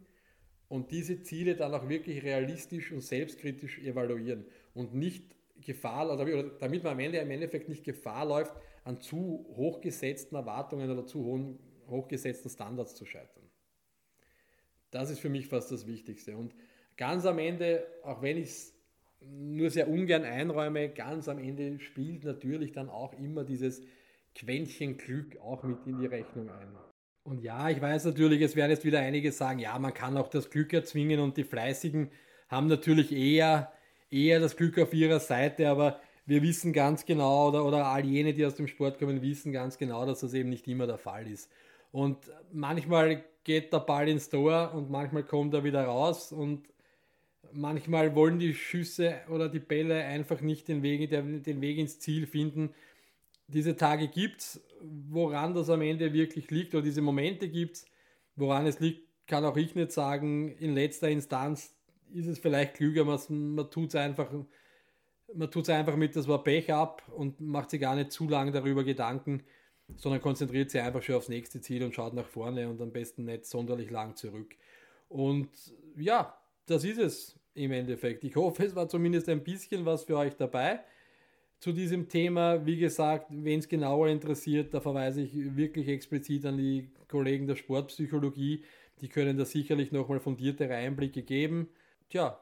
und 0.69 0.91
diese 0.91 1.21
Ziele 1.21 1.55
dann 1.55 1.73
auch 1.73 1.89
wirklich 1.89 2.23
realistisch 2.23 2.91
und 2.91 3.01
selbstkritisch 3.01 3.79
evaluieren 3.79 4.45
und 4.73 4.93
nicht 4.93 5.35
Gefahr, 5.61 6.11
oder 6.11 6.25
damit 6.59 6.83
man 6.83 6.93
am 6.93 6.99
Ende 6.99 7.17
im 7.17 7.31
Endeffekt 7.31 7.69
nicht 7.69 7.83
Gefahr 7.83 8.25
läuft, 8.25 8.53
an 8.83 8.99
zu 8.99 9.45
hochgesetzten 9.55 10.37
Erwartungen 10.37 10.89
oder 10.89 11.05
zu 11.05 11.23
hohen, 11.23 11.59
hochgesetzten 11.87 12.49
Standards 12.49 12.95
zu 12.95 13.05
scheitern. 13.05 13.43
Das 14.91 15.09
ist 15.09 15.19
für 15.19 15.29
mich 15.29 15.47
fast 15.47 15.71
das 15.71 15.87
Wichtigste. 15.87 16.37
Und 16.37 16.55
ganz 16.97 17.25
am 17.25 17.39
Ende, 17.39 17.85
auch 18.03 18.21
wenn 18.21 18.37
ich 18.37 18.49
es 18.49 18.74
nur 19.31 19.69
sehr 19.69 19.89
ungern 19.89 20.23
einräume, 20.23 20.89
ganz 20.89 21.27
am 21.27 21.39
Ende 21.39 21.79
spielt 21.79 22.23
natürlich 22.23 22.71
dann 22.71 22.89
auch 22.89 23.13
immer 23.13 23.43
dieses 23.43 23.81
Quäntchen 24.35 24.97
Glück 24.97 25.37
auch 25.39 25.63
mit 25.63 25.77
in 25.85 25.99
die 25.99 26.05
Rechnung 26.05 26.49
ein. 26.49 26.67
Und 27.23 27.41
ja, 27.41 27.69
ich 27.69 27.81
weiß 27.81 28.05
natürlich, 28.05 28.41
es 28.41 28.55
werden 28.55 28.71
jetzt 28.71 28.85
wieder 28.85 28.99
einige 28.99 29.31
sagen, 29.31 29.59
ja, 29.59 29.77
man 29.79 29.93
kann 29.93 30.15
auch 30.17 30.27
das 30.27 30.49
Glück 30.49 30.73
erzwingen 30.73 31.19
und 31.19 31.37
die 31.37 31.43
Fleißigen 31.43 32.11
haben 32.49 32.67
natürlich 32.67 33.11
eher, 33.11 33.71
eher 34.11 34.39
das 34.39 34.55
Glück 34.55 34.77
auf 34.77 34.93
ihrer 34.93 35.19
Seite, 35.19 35.69
aber 35.69 35.99
wir 36.27 36.41
wissen 36.41 36.73
ganz 36.73 37.05
genau, 37.05 37.49
oder, 37.49 37.65
oder 37.65 37.85
all 37.87 38.05
jene, 38.05 38.33
die 38.33 38.45
aus 38.45 38.55
dem 38.55 38.67
Sport 38.67 38.99
kommen, 38.99 39.21
wissen 39.21 39.51
ganz 39.51 39.77
genau, 39.77 40.05
dass 40.05 40.19
das 40.19 40.33
eben 40.33 40.49
nicht 40.49 40.67
immer 40.67 40.85
der 40.85 40.97
Fall 40.97 41.27
ist. 41.27 41.49
Und 41.91 42.17
manchmal 42.51 43.23
geht 43.43 43.71
der 43.71 43.79
Ball 43.79 44.09
ins 44.09 44.29
Tor 44.29 44.73
und 44.73 44.89
manchmal 44.89 45.23
kommt 45.23 45.53
er 45.53 45.63
wieder 45.63 45.85
raus 45.85 46.31
und 46.31 46.67
manchmal 47.55 48.15
wollen 48.15 48.39
die 48.39 48.53
Schüsse 48.53 49.15
oder 49.29 49.49
die 49.49 49.59
Bälle 49.59 50.03
einfach 50.03 50.41
nicht 50.41 50.67
den 50.67 50.83
Weg, 50.83 51.09
den 51.09 51.61
Weg 51.61 51.77
ins 51.77 51.99
Ziel 51.99 52.27
finden. 52.27 52.73
Diese 53.47 53.75
Tage 53.75 54.07
gibt 54.07 54.41
es, 54.41 54.61
woran 54.81 55.53
das 55.53 55.69
am 55.69 55.81
Ende 55.81 56.13
wirklich 56.13 56.51
liegt, 56.51 56.73
oder 56.75 56.83
diese 56.83 57.01
Momente 57.01 57.47
gibt 57.49 57.77
es, 57.77 57.85
woran 58.35 58.65
es 58.65 58.79
liegt, 58.79 59.07
kann 59.27 59.45
auch 59.45 59.57
ich 59.57 59.75
nicht 59.75 59.91
sagen. 59.91 60.49
In 60.57 60.73
letzter 60.73 61.09
Instanz 61.09 61.73
ist 62.13 62.27
es 62.27 62.39
vielleicht 62.39 62.75
klüger, 62.75 63.05
man, 63.05 63.19
man 63.55 63.69
tut 63.71 63.89
es 63.89 63.95
einfach, 63.95 64.31
einfach 65.69 65.95
mit, 65.95 66.15
das 66.15 66.27
war 66.27 66.43
Pech 66.43 66.71
ab 66.71 67.03
und 67.15 67.39
macht 67.39 67.69
sich 67.69 67.81
gar 67.81 67.95
nicht 67.95 68.11
zu 68.11 68.27
lange 68.27 68.51
darüber 68.51 68.83
Gedanken, 68.83 69.43
sondern 69.95 70.21
konzentriert 70.21 70.71
sich 70.71 70.81
einfach 70.81 71.03
schon 71.03 71.15
aufs 71.15 71.29
nächste 71.29 71.61
Ziel 71.61 71.83
und 71.83 71.93
schaut 71.93 72.13
nach 72.13 72.27
vorne 72.27 72.69
und 72.69 72.81
am 72.81 72.91
besten 72.91 73.25
nicht 73.25 73.45
sonderlich 73.45 73.91
lang 73.91 74.15
zurück. 74.15 74.55
Und 75.07 75.49
ja, 75.95 76.37
das 76.65 76.83
ist 76.83 76.97
es 76.97 77.39
im 77.55 77.71
Endeffekt. 77.71 78.23
Ich 78.23 78.35
hoffe, 78.35 78.65
es 78.65 78.75
war 78.75 78.87
zumindest 78.87 79.27
ein 79.29 79.43
bisschen 79.43 79.85
was 79.85 80.03
für 80.03 80.17
euch 80.17 80.35
dabei 80.35 80.81
zu 81.59 81.71
diesem 81.71 82.07
Thema. 82.07 82.65
Wie 82.65 82.77
gesagt, 82.77 83.27
wenn 83.31 83.59
es 83.59 83.67
genauer 83.67 84.09
interessiert, 84.09 84.73
da 84.73 84.81
verweise 84.81 85.21
ich 85.21 85.33
wirklich 85.55 85.87
explizit 85.87 86.45
an 86.45 86.57
die 86.57 86.89
Kollegen 87.07 87.47
der 87.47 87.55
Sportpsychologie. 87.55 88.63
Die 89.01 89.09
können 89.09 89.37
da 89.37 89.45
sicherlich 89.45 89.91
nochmal 89.91 90.19
fundiertere 90.19 90.75
Einblicke 90.75 91.23
geben. 91.23 91.69
Tja, 92.09 92.39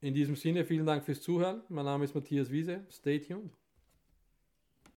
in 0.00 0.14
diesem 0.14 0.36
Sinne 0.36 0.64
vielen 0.64 0.86
Dank 0.86 1.04
fürs 1.04 1.20
Zuhören. 1.20 1.62
Mein 1.68 1.84
Name 1.84 2.04
ist 2.04 2.14
Matthias 2.14 2.50
Wiese. 2.50 2.84
Stay 2.90 3.18
tuned. 3.18 3.65